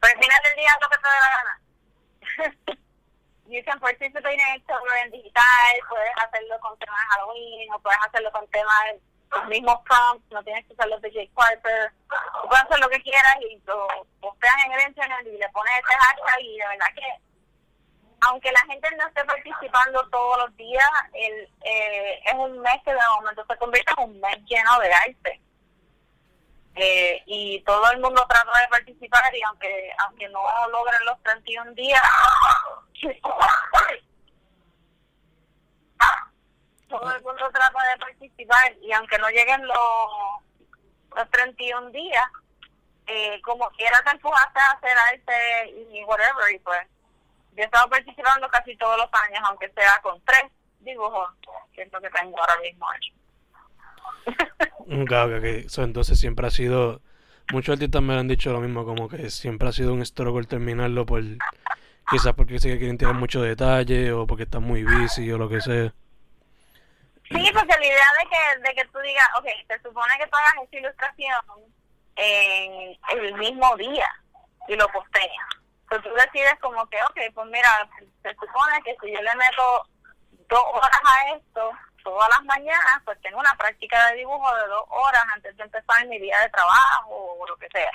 Pero 0.00 0.14
al 0.14 0.22
final 0.22 0.42
del 0.42 0.56
día 0.56 0.78
lo 0.80 0.88
que 0.88 0.96
te 0.98 1.08
dé 1.08 1.18
la 1.20 1.36
gana. 1.36 2.82
you 3.48 3.62
can 3.62 3.78
participate 3.78 4.34
in 4.34 4.56
it 4.56 4.62
en 5.04 5.10
digital, 5.10 5.72
puedes 5.88 6.12
hacerlo 6.18 6.58
con 6.60 6.76
temas 6.78 7.00
de 7.00 7.14
Halloween 7.14 7.72
o 7.72 7.78
puedes 7.78 7.98
hacerlo 8.06 8.30
con 8.32 8.46
temas 8.48 8.94
los 9.34 9.46
mismos 9.46 9.80
prompts, 9.84 10.30
no 10.30 10.42
tienes 10.42 10.64
que 10.66 10.72
usar 10.72 10.88
los 10.88 11.00
de 11.02 11.10
Jake 11.10 11.30
Parker, 11.34 11.92
puedes 12.48 12.64
hacer 12.64 12.78
lo 12.78 12.88
que 12.88 13.02
quieras 13.02 13.36
y 13.40 13.60
lo 13.66 13.86
posteas 14.20 14.54
en 14.66 14.72
el 14.72 14.88
internet 14.88 15.26
y 15.26 15.38
le 15.38 15.48
pones 15.50 15.74
este 15.78 15.94
hashtag 15.94 16.40
y 16.40 16.58
de 16.58 16.66
verdad 16.66 16.86
que 16.94 17.20
aunque 18.20 18.50
la 18.52 18.60
gente 18.60 18.88
no 18.96 19.06
esté 19.06 19.24
participando 19.24 20.08
todos 20.08 20.38
los 20.38 20.56
días, 20.56 20.88
el, 21.12 21.48
eh, 21.64 22.20
es 22.24 22.34
un 22.34 22.58
mes 22.60 22.82
que 22.84 22.92
de 22.92 23.00
momento 23.16 23.44
se 23.48 23.56
convierte 23.58 23.92
en 23.96 24.04
un 24.04 24.20
mes 24.20 24.38
lleno 24.46 24.78
de 24.80 24.92
arte. 24.92 25.40
Eh, 26.78 27.22
y 27.26 27.62
todo 27.62 27.90
el 27.90 28.00
mundo 28.00 28.26
trata 28.28 28.60
de 28.60 28.68
participar 28.68 29.34
y 29.34 29.42
aunque 29.44 29.90
aunque 29.98 30.28
no 30.28 30.42
logren 30.70 31.06
los 31.06 31.22
31 31.22 31.72
días, 31.72 32.02
todo 36.88 37.16
el 37.16 37.22
mundo 37.22 37.50
trata 37.50 37.82
de 37.90 37.96
participar 37.98 38.74
y 38.82 38.92
aunque 38.92 39.18
no 39.18 39.28
lleguen 39.30 39.66
los, 39.66 39.76
los 41.14 41.30
31 41.30 41.90
días, 41.90 42.26
eh, 43.06 43.40
como 43.42 43.70
quiera 43.70 44.02
te 44.02 44.10
empujaste 44.10 44.60
a 44.60 44.72
hacer 44.72 44.98
arte 44.98 45.70
y 45.90 46.04
whatever, 46.04 46.54
y 46.54 46.58
pues 46.58 46.86
yo 47.56 47.62
he 47.62 47.64
estado 47.64 47.88
participando 47.88 48.48
casi 48.48 48.76
todos 48.76 48.98
los 48.98 49.08
años, 49.22 49.40
aunque 49.44 49.70
sea 49.70 49.98
con 50.02 50.20
tres 50.22 50.44
dibujos, 50.80 51.30
que 51.72 51.82
es 51.82 51.92
lo 51.92 52.00
que 52.00 52.10
tengo 52.10 52.38
ahora 52.38 52.58
mismo 52.60 52.86
Claro, 55.06 55.40
que 55.40 55.60
eso 55.60 55.82
entonces 55.82 56.20
siempre 56.20 56.46
ha 56.46 56.50
sido, 56.50 57.00
muchos 57.52 57.72
artistas 57.72 58.02
me 58.02 58.14
han 58.14 58.28
dicho 58.28 58.52
lo 58.52 58.60
mismo, 58.60 58.84
como 58.84 59.08
que 59.08 59.30
siempre 59.30 59.68
ha 59.68 59.72
sido 59.72 59.94
un 59.94 60.04
struggle 60.04 60.46
terminarlo 60.46 61.06
por, 61.06 61.22
quizás 62.10 62.34
porque 62.34 62.58
sé 62.58 62.68
que 62.68 62.78
quieren 62.78 62.98
tener 62.98 63.14
mucho 63.14 63.40
detalle 63.40 64.12
o 64.12 64.26
porque 64.26 64.42
están 64.42 64.62
muy 64.62 64.84
busy 64.84 65.32
o 65.32 65.38
lo 65.38 65.48
que 65.48 65.62
sea. 65.62 65.94
Sí, 67.28 67.50
porque 67.54 67.74
la 67.78 67.86
idea 67.86 68.06
de 68.18 68.28
que, 68.28 68.68
de 68.68 68.74
que 68.74 68.88
tú 68.88 68.98
digas, 69.00 69.28
ok, 69.38 69.46
se 69.66 69.82
supone 69.82 70.12
que 70.18 70.26
tú 70.26 70.36
hagas 70.36 70.64
esta 70.64 70.76
ilustración 70.76 71.40
en 72.16 72.98
el 73.18 73.34
mismo 73.34 73.76
día 73.76 74.06
y 74.68 74.76
lo 74.76 74.86
posteas. 74.88 75.65
Entonces 75.88 76.10
tú 76.10 76.16
decides 76.16 76.58
como 76.60 76.84
que, 76.88 77.00
ok, 77.00 77.32
pues 77.32 77.46
mira, 77.46 77.88
se 78.22 78.34
supone 78.34 78.82
que 78.84 78.96
si 79.00 79.12
yo 79.12 79.22
le 79.22 79.34
meto 79.36 79.88
dos 80.48 80.64
horas 80.72 81.00
a 81.04 81.36
esto 81.36 81.70
todas 82.02 82.28
las 82.28 82.44
mañanas, 82.44 83.02
pues 83.04 83.20
tengo 83.20 83.38
una 83.38 83.54
práctica 83.56 84.10
de 84.10 84.18
dibujo 84.18 84.54
de 84.56 84.66
dos 84.66 84.84
horas 84.88 85.24
antes 85.34 85.56
de 85.56 85.62
empezar 85.64 86.06
mi 86.06 86.18
día 86.18 86.38
de 86.40 86.48
trabajo 86.50 87.36
o 87.38 87.46
lo 87.46 87.56
que 87.56 87.68
sea. 87.68 87.90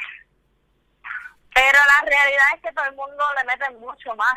Pero 1.54 1.80
la 1.88 2.10
realidad 2.10 2.45
es 2.56 2.62
que 2.62 2.73
todo 2.73 2.86
el 2.86 2.95
mundo 2.95 3.23
le 3.38 3.43
mete 3.45 3.69
mucho 3.71 4.15
más 4.15 4.34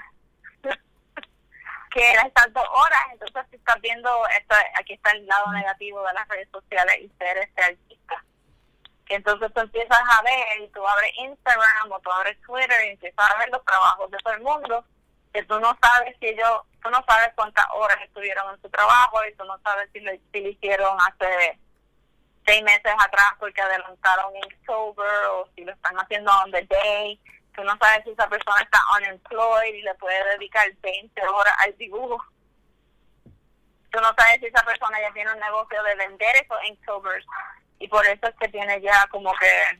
que 1.91 2.13
estas 2.13 2.53
dos 2.53 2.67
horas. 2.73 3.03
Entonces, 3.13 3.47
si 3.51 3.57
estás 3.57 3.81
viendo, 3.81 4.27
esto, 4.29 4.55
aquí 4.81 4.95
está 4.95 5.11
el 5.13 5.27
lado 5.27 5.53
negativo 5.53 6.05
de 6.07 6.13
las 6.13 6.29
redes 6.29 6.49
sociales 6.51 6.97
y 7.01 7.09
ser 7.19 7.39
este 7.39 7.63
artista. 7.63 8.25
Que 9.07 9.17
entonces 9.17 9.53
tú 9.53 9.61
empiezas 9.61 10.01
a 10.01 10.23
ver, 10.23 10.61
y 10.63 10.69
tú 10.69 10.87
abres 10.87 11.13
Instagram 11.19 11.93
o 11.93 12.01
tú 12.01 12.11
abres 12.11 12.41
Twitter 12.43 12.87
y 12.87 12.91
empiezas 12.91 13.31
a 13.31 13.39
ver 13.39 13.51
los 13.51 13.65
trabajos 13.65 14.11
de 14.11 14.19
todo 14.19 14.35
el 14.35 14.43
mundo, 14.43 14.85
que 15.35 15.43
tú 15.43 15.59
no 15.61 15.77
sabes 15.83 16.17
si 16.21 16.29
ellos, 16.29 16.63
tú 16.83 16.89
no 16.91 17.05
sabes 17.07 17.33
cuántas 17.35 17.67
horas 17.75 17.99
estuvieron 18.03 18.55
en 18.55 18.63
su 18.63 18.71
trabajo 18.71 19.19
y 19.27 19.35
tú 19.35 19.45
no 19.45 19.59
sabes 19.65 19.91
si 19.93 20.01
lo, 20.01 20.13
hicieron 20.33 20.97
hace 21.01 21.59
seis 22.47 22.63
meses 22.63 22.93
atrás 22.99 23.33
porque 23.41 23.61
adelantaron 23.61 24.37
Inktober 24.37 25.25
o 25.33 25.49
si 25.55 25.65
lo 25.65 25.73
están 25.73 25.97
haciendo 25.97 26.31
on 26.45 26.53
the 26.53 26.63
day. 26.63 27.21
Tú 27.55 27.65
no 27.65 27.77
sabes 27.79 28.05
si 28.05 28.11
esa 28.11 28.29
persona 28.29 28.63
está 28.63 28.79
unemployed 28.97 29.75
y 29.75 29.83
le 29.83 29.95
puede 29.95 30.25
dedicar 30.31 30.71
20 30.83 31.27
horas 31.27 31.55
al 31.59 31.77
dibujo. 31.79 32.25
Tú 33.91 34.01
no 34.01 34.15
sabes 34.17 34.41
si 34.41 34.47
esa 34.47 34.65
persona 34.65 35.01
ya 35.01 35.13
tiene 35.13 35.33
un 35.33 35.41
negocio 35.41 35.83
de 35.83 35.95
vender 35.97 36.37
esos 36.37 36.59
Inktovers 36.69 37.27
y 37.85 37.89
por 37.89 38.05
eso 38.07 38.27
es 38.27 38.35
que 38.41 38.49
tiene 38.49 38.81
ya 38.81 39.07
como 39.11 39.31
que 39.35 39.79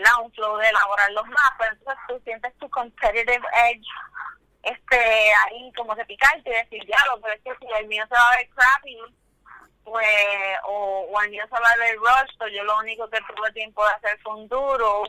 la 0.00 0.16
un 0.16 0.32
de 0.32 0.68
elaborarlos 0.68 1.26
más, 1.26 1.52
pero 1.58 1.72
entonces 1.72 2.04
tú 2.08 2.20
sientes 2.24 2.56
tu 2.56 2.70
competitive 2.70 3.46
edge 3.70 3.86
este 4.62 4.96
ahí 5.44 5.70
como 5.76 5.94
de 5.94 6.06
picarte 6.06 6.48
y 6.48 6.52
decir, 6.52 6.86
diablo, 6.86 7.20
pero 7.22 7.34
es 7.34 7.42
que 7.42 7.54
si 7.60 7.72
el 7.74 7.86
mío 7.86 8.02
se 8.08 8.14
va 8.14 8.30
a 8.30 8.36
ver 8.36 8.48
crappy, 8.48 8.98
pues, 9.84 10.06
o, 10.64 11.20
el 11.22 11.30
mío 11.30 11.44
se 11.44 11.60
va 11.60 11.68
a 11.68 11.76
ver 11.76 11.96
rush, 11.98 12.54
yo 12.54 12.64
lo 12.64 12.78
único 12.78 13.10
que 13.10 13.20
tuve 13.20 13.52
tiempo 13.52 13.86
de 13.86 13.92
hacer 13.92 14.18
fue 14.22 14.34
un 14.34 14.48
duro, 14.48 15.02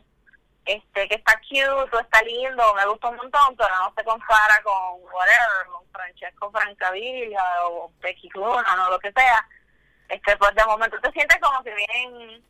este 0.65 1.07
que 1.07 1.15
está 1.15 1.39
cute, 1.39 1.69
o 1.69 1.99
está 1.99 2.21
lindo, 2.23 2.73
me 2.73 2.85
gusta 2.85 3.07
un 3.07 3.15
montón, 3.15 3.55
pero 3.55 3.69
no 3.77 3.93
se 3.95 4.03
compara 4.03 4.61
con 4.61 5.01
whatever, 5.03 5.67
con 5.71 5.89
Francesco 5.91 6.51
Francavilla 6.51 7.65
o 7.67 7.89
Becky 8.01 8.29
Luna 8.33 8.87
o 8.87 8.91
lo 8.91 8.99
que 8.99 9.13
sea. 9.13 9.47
Este, 10.09 10.35
pues 10.37 10.55
de 10.55 10.65
momento 10.65 10.99
te 10.99 11.11
sientes 11.11 11.37
como 11.39 11.63
que 11.63 11.73
bien 11.73 12.43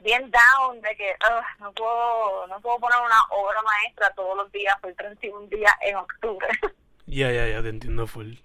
bien 0.00 0.30
down 0.30 0.80
de 0.80 0.96
que 0.96 1.14
no 1.60 1.72
puedo 1.72 2.46
no 2.48 2.60
puedo 2.60 2.78
poner 2.80 2.98
una 2.98 3.22
obra 3.30 3.62
maestra 3.62 4.10
todos 4.14 4.36
los 4.36 4.50
días 4.50 4.76
por 4.80 4.92
31 4.94 5.46
días 5.48 5.72
en 5.82 5.96
octubre. 5.96 6.48
Ya, 7.04 7.30
ya, 7.30 7.46
ya, 7.46 7.60
te 7.60 7.68
entiendo 7.68 8.06
full. 8.06 8.36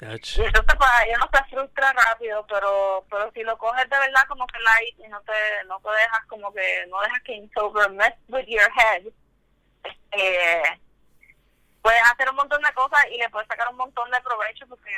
Y 0.00 0.04
entonces 0.04 0.74
pues 0.76 0.90
ya 1.08 1.18
no 1.18 1.28
te 1.28 1.44
frustra 1.44 1.92
rápido, 1.92 2.44
pero 2.48 3.04
pero 3.08 3.30
si 3.32 3.42
lo 3.42 3.56
coges 3.58 3.88
de 3.88 3.98
verdad 3.98 4.26
como 4.28 4.46
que 4.46 4.58
light 4.58 4.98
y 4.98 5.08
no 5.08 5.20
te 5.20 5.64
no 5.66 5.78
te 5.80 5.90
dejas 5.90 6.24
como 6.26 6.52
que 6.52 6.86
no 6.88 7.00
dejas 7.02 7.22
que 7.22 7.34
Inktober 7.34 7.90
mess 7.92 8.14
with 8.28 8.46
your 8.46 8.68
head, 8.76 9.04
eh, 10.12 10.62
puedes 11.80 12.02
hacer 12.12 12.28
un 12.28 12.36
montón 12.36 12.60
de 12.60 12.72
cosas 12.74 13.06
y 13.10 13.18
le 13.18 13.30
puedes 13.30 13.46
sacar 13.46 13.68
un 13.68 13.76
montón 13.76 14.10
de 14.10 14.20
provecho 14.20 14.66
porque 14.66 14.90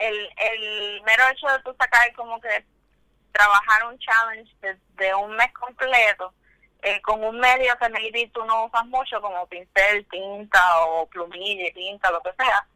el, 0.00 0.30
el 0.36 1.02
mero 1.02 1.24
hecho 1.30 1.46
de 1.48 1.62
tú 1.62 1.74
sacar 1.78 2.12
como 2.14 2.40
que 2.40 2.64
trabajar 3.32 3.86
un 3.86 3.98
challenge 3.98 4.50
de, 4.96 5.14
un 5.14 5.36
mes 5.36 5.52
completo 5.52 6.32
eh, 6.82 7.00
con 7.02 7.22
un 7.22 7.38
medio 7.38 7.76
que 7.78 7.88
maybe 7.90 8.30
tú 8.32 8.44
no 8.44 8.64
usas 8.64 8.86
mucho 8.86 9.20
como 9.20 9.46
pincel, 9.46 10.06
tinta 10.08 10.60
o 10.86 11.06
plumilla, 11.06 11.72
tinta, 11.74 12.10
lo 12.10 12.20
que 12.22 12.32
sea, 12.32 12.66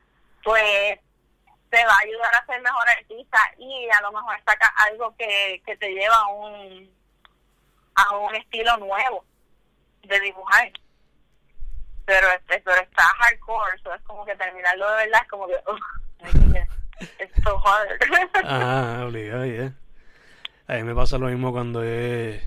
pues 0.43 1.01
te 1.71 1.85
va 1.85 1.93
a 1.93 2.05
ayudar 2.05 2.35
a 2.35 2.47
ser 2.47 2.61
mejor 2.61 2.89
artista 2.89 3.39
y 3.59 3.89
a 3.91 4.03
lo 4.03 4.13
mejor 4.13 4.37
saca 4.47 4.73
algo 4.89 5.15
que, 5.17 5.63
que 5.65 5.77
te 5.77 5.89
lleva 5.91 6.17
a 6.17 6.27
un 6.29 6.95
a 7.97 8.17
un 8.17 8.35
estilo 8.35 8.77
nuevo 8.77 9.25
de 10.03 10.21
dibujar. 10.21 10.71
Pero 12.05 12.31
este, 12.33 12.61
pero 12.61 12.83
está 12.83 13.03
hardcore 13.03 13.77
eso 13.77 13.95
es 13.95 14.03
como 14.03 14.27
que 14.27 14.37
terminarlo 14.37 14.91
de 14.91 15.05
verdad 15.05 15.23
es 15.23 15.29
como 15.29 15.47
que 15.47 15.55
es 17.01 17.31
so 17.43 17.59
hard. 17.59 17.89
Ah 18.45 19.05
obligado 19.07 19.47
yeah 19.47 19.75
a 20.67 20.75
mí 20.77 20.83
me 20.83 20.95
pasa 20.95 21.19
lo 21.19 21.29
mismo 21.29 21.53
cuando 21.53 21.83
es 21.83 22.43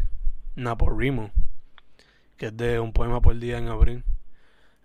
Naporimo 0.55 1.31
que 2.37 2.47
es 2.47 2.57
de 2.57 2.79
un 2.79 2.93
poema 2.93 3.19
por 3.21 3.37
día 3.37 3.57
en 3.57 3.67
abril. 3.67 4.03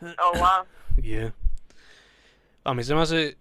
Oh 0.00 0.38
wow. 0.38 0.66
Yeah. 1.02 1.32
A 2.64 2.74
mí 2.74 2.84
se 2.84 2.94
me 2.94 3.00
hace 3.00 3.38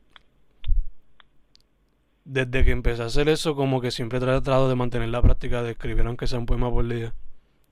desde 2.24 2.64
que 2.64 2.72
empecé 2.72 3.04
a 3.04 3.08
hacer 3.08 3.28
eso, 3.28 3.56
como 3.56 3.82
que 3.82 3.92
siempre 3.92 4.20
he 4.20 4.22
tratado 4.22 4.70
de 4.70 4.76
mantener 4.76 5.10
la 5.10 5.22
práctica 5.22 5.64
de 5.64 5.72
escribir 5.72 6.06
aunque 6.06 6.28
sea 6.28 6.40
un 6.40 6.46
poema 6.46 6.70
por 6.70 6.88
día. 6.88 7.14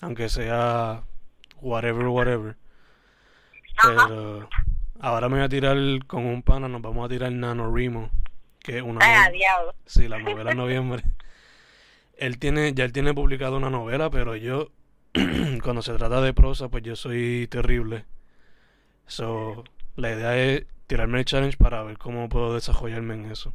Aunque 0.01 0.27
sea 0.27 1.03
whatever, 1.61 2.07
whatever. 2.07 2.57
Pero 3.81 4.49
ahora 4.99 5.29
me 5.29 5.35
voy 5.35 5.45
a 5.45 5.49
tirar 5.49 5.77
con 6.07 6.25
un 6.25 6.43
pana, 6.43 6.67
nos 6.67 6.81
vamos 6.81 7.05
a 7.05 7.09
tirar 7.09 7.31
NaNoWriMo, 7.31 8.09
que 8.59 8.81
una 8.81 8.99
ah, 9.01 9.29
Sí, 9.85 10.07
la 10.07 10.19
novela 10.19 10.51
en 10.51 10.57
noviembre. 10.57 11.03
él 12.19 12.37
tiene, 12.37 12.73
ya 12.73 12.83
él 12.83 12.93
tiene 12.93 13.13
publicado 13.13 13.57
una 13.57 13.69
novela, 13.69 14.09
pero 14.09 14.35
yo, 14.35 14.67
cuando 15.63 15.81
se 15.81 15.93
trata 15.93 16.21
de 16.21 16.33
prosa, 16.33 16.67
pues 16.69 16.83
yo 16.83 16.95
soy 16.95 17.47
terrible. 17.47 18.05
So, 19.07 19.63
la 19.95 20.11
idea 20.11 20.37
es 20.37 20.65
tirarme 20.87 21.19
el 21.19 21.25
challenge 21.25 21.57
para 21.57 21.81
ver 21.83 21.97
cómo 21.97 22.29
puedo 22.29 22.53
desarrollarme 22.53 23.15
en 23.15 23.31
eso. 23.31 23.53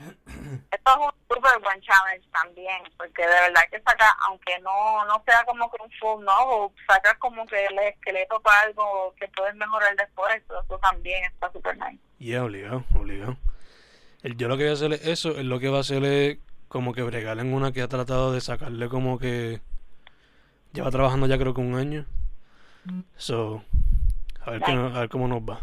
Esto 0.70 0.90
es 0.90 0.96
un 0.96 1.36
súper 1.36 1.60
buen 1.62 1.80
challenge 1.80 2.28
también, 2.32 2.82
porque 2.96 3.22
de 3.22 3.28
verdad 3.28 3.62
que 3.70 3.80
saca, 3.82 4.16
aunque 4.26 4.58
no 4.60 5.04
no 5.04 5.22
sea 5.26 5.44
como 5.44 5.70
que 5.70 5.82
un 5.82 5.90
full 5.92 6.24
no, 6.24 6.72
sacas 6.88 7.14
como 7.18 7.46
que 7.46 7.66
el 7.66 7.78
esqueleto 7.78 8.40
para 8.40 8.62
algo 8.62 9.14
que 9.18 9.28
puedes 9.28 9.54
mejorar 9.54 9.94
después, 9.96 10.36
eso 10.36 10.78
también 10.78 11.24
está 11.24 11.52
súper 11.52 11.76
nice. 11.78 12.00
Y 12.18 12.26
yeah, 12.26 12.44
obligado, 12.44 12.84
obligado. 12.94 13.36
El, 14.22 14.36
yo 14.36 14.48
lo 14.48 14.56
que 14.56 14.64
voy 14.64 14.70
a 14.70 14.74
hacer 14.74 14.92
es 14.92 15.06
eso, 15.06 15.36
es 15.38 15.44
lo 15.44 15.58
que 15.60 15.68
va 15.68 15.78
a 15.78 15.80
hacer 15.80 16.04
es 16.04 16.38
como 16.68 16.92
que 16.92 17.02
bregarle 17.02 17.42
en 17.42 17.52
una 17.52 17.72
que 17.72 17.82
ha 17.82 17.88
tratado 17.88 18.32
de 18.32 18.40
sacarle 18.40 18.88
como 18.88 19.18
que 19.18 19.60
lleva 20.72 20.90
trabajando 20.90 21.26
ya 21.26 21.38
creo 21.38 21.54
que 21.54 21.60
un 21.60 21.74
año. 21.74 22.06
So, 23.16 23.62
a 24.40 24.52
ver, 24.52 24.64
a 24.64 25.00
ver 25.00 25.08
cómo 25.08 25.28
nos 25.28 25.42
va. 25.42 25.60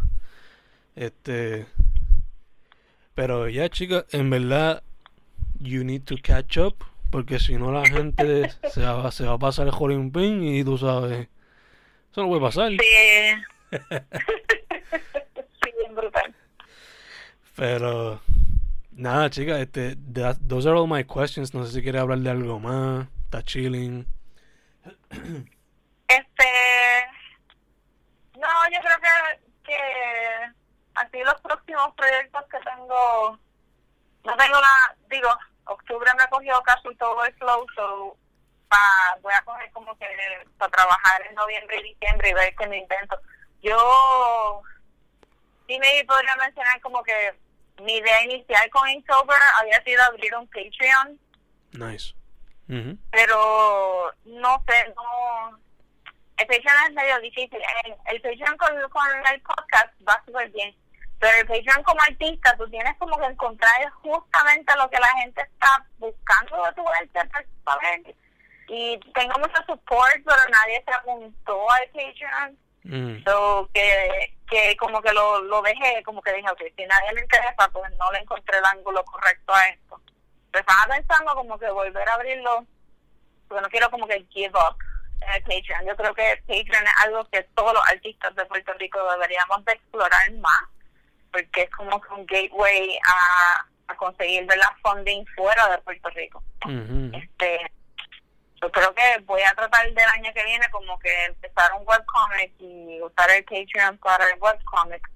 Este, 0.95 1.65
pero 3.15 3.49
ya, 3.49 3.69
chicas, 3.69 4.05
en 4.11 4.29
verdad, 4.29 4.83
you 5.59 5.83
need 5.83 6.03
to 6.03 6.15
catch 6.21 6.57
up. 6.57 6.75
Porque 7.09 7.39
si 7.39 7.55
no, 7.55 7.71
la 7.71 7.85
gente 7.85 8.49
se, 8.71 8.81
va, 8.81 9.11
se 9.11 9.25
va 9.25 9.33
a 9.33 9.39
pasar 9.39 9.65
el 9.67 9.73
Jorin 9.73 10.11
Pin 10.11 10.43
y 10.43 10.63
tú 10.63 10.77
sabes. 10.77 11.27
Eso 12.11 12.21
no 12.21 12.27
puede 12.27 12.41
pasar. 12.41 12.71
Sí. 12.71 12.77
sí, 15.63 15.69
bien 15.79 15.95
brutal. 15.95 16.35
Pero. 17.55 18.21
Nada, 18.97 19.29
chicas, 19.29 19.59
este, 19.59 19.95
those 20.47 20.65
are 20.65 20.75
all 20.75 20.87
my 20.87 21.03
questions. 21.03 21.53
No 21.53 21.63
sé 21.65 21.73
si 21.73 21.83
quiere 21.83 21.99
hablar 21.99 22.17
de 22.17 22.31
algo 22.31 22.59
más. 22.59 23.07
Está 23.25 23.43
chilling. 23.43 24.07
Este. 26.07 27.07
No, 28.37 28.47
yo 28.71 28.79
creo 28.79 28.97
que, 29.01 29.39
que 29.65 29.77
así 30.95 31.23
los 31.23 31.39
próximos 31.41 31.93
proyectos 31.95 32.43
que 32.49 32.57
tengo, 32.59 33.37
no 34.23 34.35
tengo 34.37 34.61
nada, 34.61 34.95
digo, 35.09 35.29
octubre 35.65 36.09
me 36.17 36.27
cogió 36.29 36.61
casi 36.63 36.95
todo 36.95 37.25
el 37.25 37.33
flow, 37.35 37.65
so 37.75 38.17
voy 39.21 39.33
a 39.33 39.41
coger 39.43 39.69
como 39.73 39.97
que 39.97 40.07
para 40.57 40.71
trabajar 40.71 41.21
en 41.27 41.35
noviembre 41.35 41.81
y 41.81 41.93
diciembre 41.93 42.29
y 42.29 42.33
ver 42.33 42.55
qué 42.55 42.67
me 42.67 42.77
invento. 42.77 43.19
Yo 43.61 44.61
sí 45.67 45.77
me 45.77 46.05
podría 46.05 46.35
mencionar 46.37 46.79
como 46.81 47.03
que 47.03 47.35
mi 47.81 47.97
idea 47.97 48.23
inicial 48.23 48.69
con 48.69 48.89
Inktober 48.89 49.37
había 49.59 49.81
sido 49.83 50.03
abrir 50.03 50.35
un 50.35 50.47
Patreon. 50.47 51.19
Nice. 51.73 52.13
pero 53.11 54.13
no 54.25 54.63
sé, 54.67 54.93
no... 54.95 55.59
El 56.37 56.45
Patreon 56.45 56.75
es 56.87 56.93
medio 56.93 57.19
difícil. 57.19 57.59
El, 57.85 57.95
el 58.05 58.21
Patreon 58.21 58.57
con, 58.57 58.89
con 58.89 59.07
el 59.33 59.41
podcast 59.41 59.93
va 60.07 60.21
súper 60.25 60.49
bien 60.51 60.75
pero 61.19 61.35
el 61.39 61.47
Patreon 61.47 61.83
como 61.83 62.01
artista, 62.01 62.55
tú 62.57 62.69
tienes 62.69 62.95
como 62.97 63.17
que 63.17 63.25
encontrar 63.25 63.89
justamente 64.03 64.75
lo 64.75 64.89
que 64.89 64.99
la 64.99 65.07
gente 65.19 65.41
está 65.41 65.85
buscando 65.97 66.63
de 66.63 66.73
tu 66.73 66.87
arte 66.87 67.47
saber. 67.65 68.15
Y 68.67 68.99
tengo 69.13 69.39
mucho 69.39 69.63
support, 69.65 70.15
pero 70.25 70.41
nadie 70.51 70.83
se 70.85 70.93
apuntó 70.93 71.71
al 71.71 71.87
Patreon. 71.87 72.57
Mm. 72.87 73.23
So, 73.23 73.69
que, 73.73 74.37
que 74.49 74.75
como 74.77 75.01
que 75.01 75.13
lo, 75.13 75.41
lo 75.41 75.61
dejé, 75.61 76.01
como 76.03 76.21
que 76.21 76.33
dije, 76.33 76.49
ok, 76.49 76.61
si 76.75 76.85
nadie 76.85 77.13
le 77.13 77.21
interesa, 77.21 77.69
pues 77.71 77.91
no 77.97 78.11
le 78.11 78.19
encontré 78.19 78.57
el 78.57 78.65
ángulo 78.65 79.03
correcto 79.05 79.53
a 79.53 79.67
esto. 79.69 80.01
Pero 80.51 80.61
estaba 80.61 80.95
pensando 80.95 81.35
como 81.35 81.59
que 81.59 81.69
volver 81.69 82.07
a 82.09 82.13
abrirlo, 82.13 82.65
porque 83.47 83.61
no 83.61 83.69
quiero 83.69 83.91
como 83.91 84.07
que 84.07 84.25
give 84.29 84.53
up 84.55 84.77
el 85.33 85.43
Patreon. 85.43 85.85
Yo 85.85 85.95
creo 85.95 86.13
que 86.13 86.41
Patreon 86.47 86.85
es 86.85 86.93
algo 87.03 87.25
que 87.29 87.43
todos 87.55 87.73
los 87.73 87.87
artistas 87.87 88.35
de 88.35 88.45
Puerto 88.45 88.73
Rico 88.73 88.99
deberíamos 89.11 89.65
de 89.65 89.73
explorar 89.73 90.31
más 90.33 90.63
porque 91.31 91.63
es 91.63 91.69
como 91.71 92.01
un 92.15 92.25
gateway 92.25 92.97
a, 93.05 93.65
a 93.87 93.95
conseguir 93.95 94.47
la 94.47 94.75
funding 94.81 95.25
fuera 95.35 95.69
de 95.69 95.77
Puerto 95.79 96.09
Rico. 96.09 96.43
este 97.13 97.71
Yo 98.61 98.71
creo 98.71 98.93
que 98.93 99.19
voy 99.25 99.41
a 99.41 99.53
tratar 99.53 99.85
del 99.87 100.09
año 100.09 100.31
que 100.33 100.43
viene 100.43 100.67
como 100.71 100.97
que 100.99 101.25
empezar 101.25 101.71
un 101.73 101.87
webcomic 101.87 102.53
y 102.59 103.01
usar 103.01 103.29
el 103.29 103.43
Patreon 103.43 103.97
para 103.99 104.25
el 104.29 104.39
webcomic. 104.39 105.07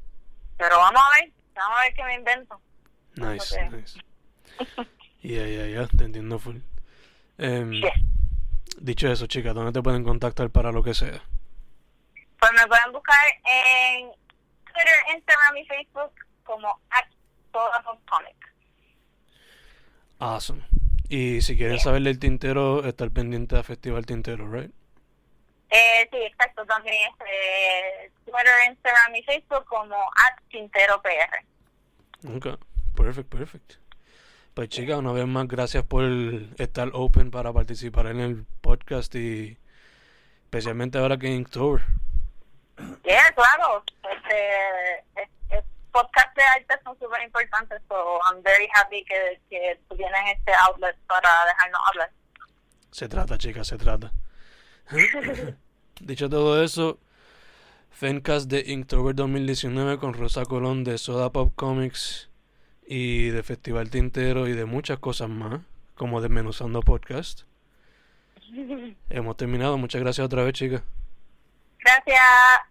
Pero 0.57 0.77
vamos 0.77 1.01
a 1.01 1.19
ver, 1.19 1.31
vamos 1.55 1.79
a 1.79 1.81
ver 1.81 1.93
qué 1.93 2.03
me 2.03 2.15
invento. 2.15 2.61
Nice, 3.15 3.69
nice. 3.69 3.99
Ya, 5.23 5.45
ya, 5.45 5.67
ya, 5.67 5.85
te 5.85 6.03
entiendo 6.03 6.39
full. 6.39 6.57
Em, 7.37 7.79
dicho 8.79 9.07
eso, 9.07 9.27
chicas, 9.27 9.53
¿dónde 9.53 9.71
te 9.71 9.83
pueden 9.83 10.03
contactar 10.03 10.49
para 10.49 10.71
lo 10.71 10.83
que 10.83 10.95
sea? 10.95 11.21
Pues 12.39 12.51
me 12.53 12.65
pueden 12.65 12.91
buscar 12.91 13.19
en 13.45 14.11
Twitter, 14.65 14.95
Instagram 15.15 15.57
y 15.57 15.65
Facebook 15.67 16.11
como 16.43 16.81
Comic. 17.51 18.35
Awesome. 20.19 20.63
Y 21.11 21.41
si 21.41 21.57
quieren 21.57 21.77
saber 21.77 22.03
del 22.03 22.19
tintero, 22.19 22.85
estar 22.85 23.11
pendiente 23.11 23.57
de 23.57 23.63
Festival 23.63 24.05
Tintero, 24.05 24.49
¿right? 24.49 24.71
Eh, 25.69 26.07
sí, 26.09 26.17
exacto. 26.19 26.65
También 26.65 26.95
eh, 27.29 28.09
Twitter, 28.23 28.53
Instagram 28.69 29.15
y 29.17 29.23
Facebook 29.23 29.65
como 29.65 29.97
Tintero 30.49 31.01
PR. 31.01 32.33
Ok, 32.33 32.57
perfect, 32.95 33.27
perfect. 33.29 33.73
Pues 34.53 34.69
chicas, 34.69 34.99
una 34.99 35.11
vez 35.11 35.27
más, 35.27 35.49
gracias 35.49 35.83
por 35.83 36.05
estar 36.57 36.89
open 36.93 37.29
para 37.29 37.51
participar 37.51 38.07
en 38.07 38.21
el 38.21 38.45
podcast 38.61 39.13
y 39.15 39.57
especialmente 40.45 40.97
ahora 40.97 41.17
que 41.17 41.27
en 41.27 41.33
Inktober. 41.33 41.81
Yeah, 43.03 43.33
claro. 43.35 43.83
Este, 44.09 45.21
este, 45.21 45.40
podcast 45.91 46.35
de 46.35 46.43
arte 46.43 46.75
son 46.83 46.97
súper 46.99 47.21
importantes, 47.23 47.81
so 47.87 48.19
I'm 48.25 48.41
very 48.43 48.67
happy 48.75 49.03
que, 49.05 49.39
que 49.49 49.79
tú 49.87 49.95
tienes 49.95 50.21
este 50.37 50.53
outlet 50.67 50.97
para 51.07 51.29
dejarnos 51.45 51.81
hablar. 51.89 52.11
Se 52.91 53.07
trata, 53.07 53.37
chicas, 53.37 53.67
se 53.67 53.77
trata. 53.77 54.11
Dicho 56.01 56.29
todo 56.29 56.63
eso, 56.63 56.99
Fencast 57.91 58.49
de 58.49 58.63
Inktober 58.67 59.15
2019 59.15 59.97
con 59.99 60.13
Rosa 60.13 60.45
Colón 60.45 60.83
de 60.83 60.97
Soda 60.97 61.31
Pop 61.31 61.53
Comics 61.55 62.29
y 62.85 63.29
de 63.29 63.43
Festival 63.43 63.89
Tintero 63.89 64.47
y 64.47 64.53
de 64.53 64.65
muchas 64.65 64.99
cosas 64.99 65.29
más, 65.29 65.61
como 65.95 66.21
Desmenuzando 66.21 66.81
Podcast. 66.81 67.43
Hemos 69.09 69.37
terminado. 69.37 69.77
Muchas 69.77 70.01
gracias 70.01 70.25
otra 70.25 70.43
vez, 70.43 70.53
chicas. 70.53 70.81
Gracias. 71.79 72.70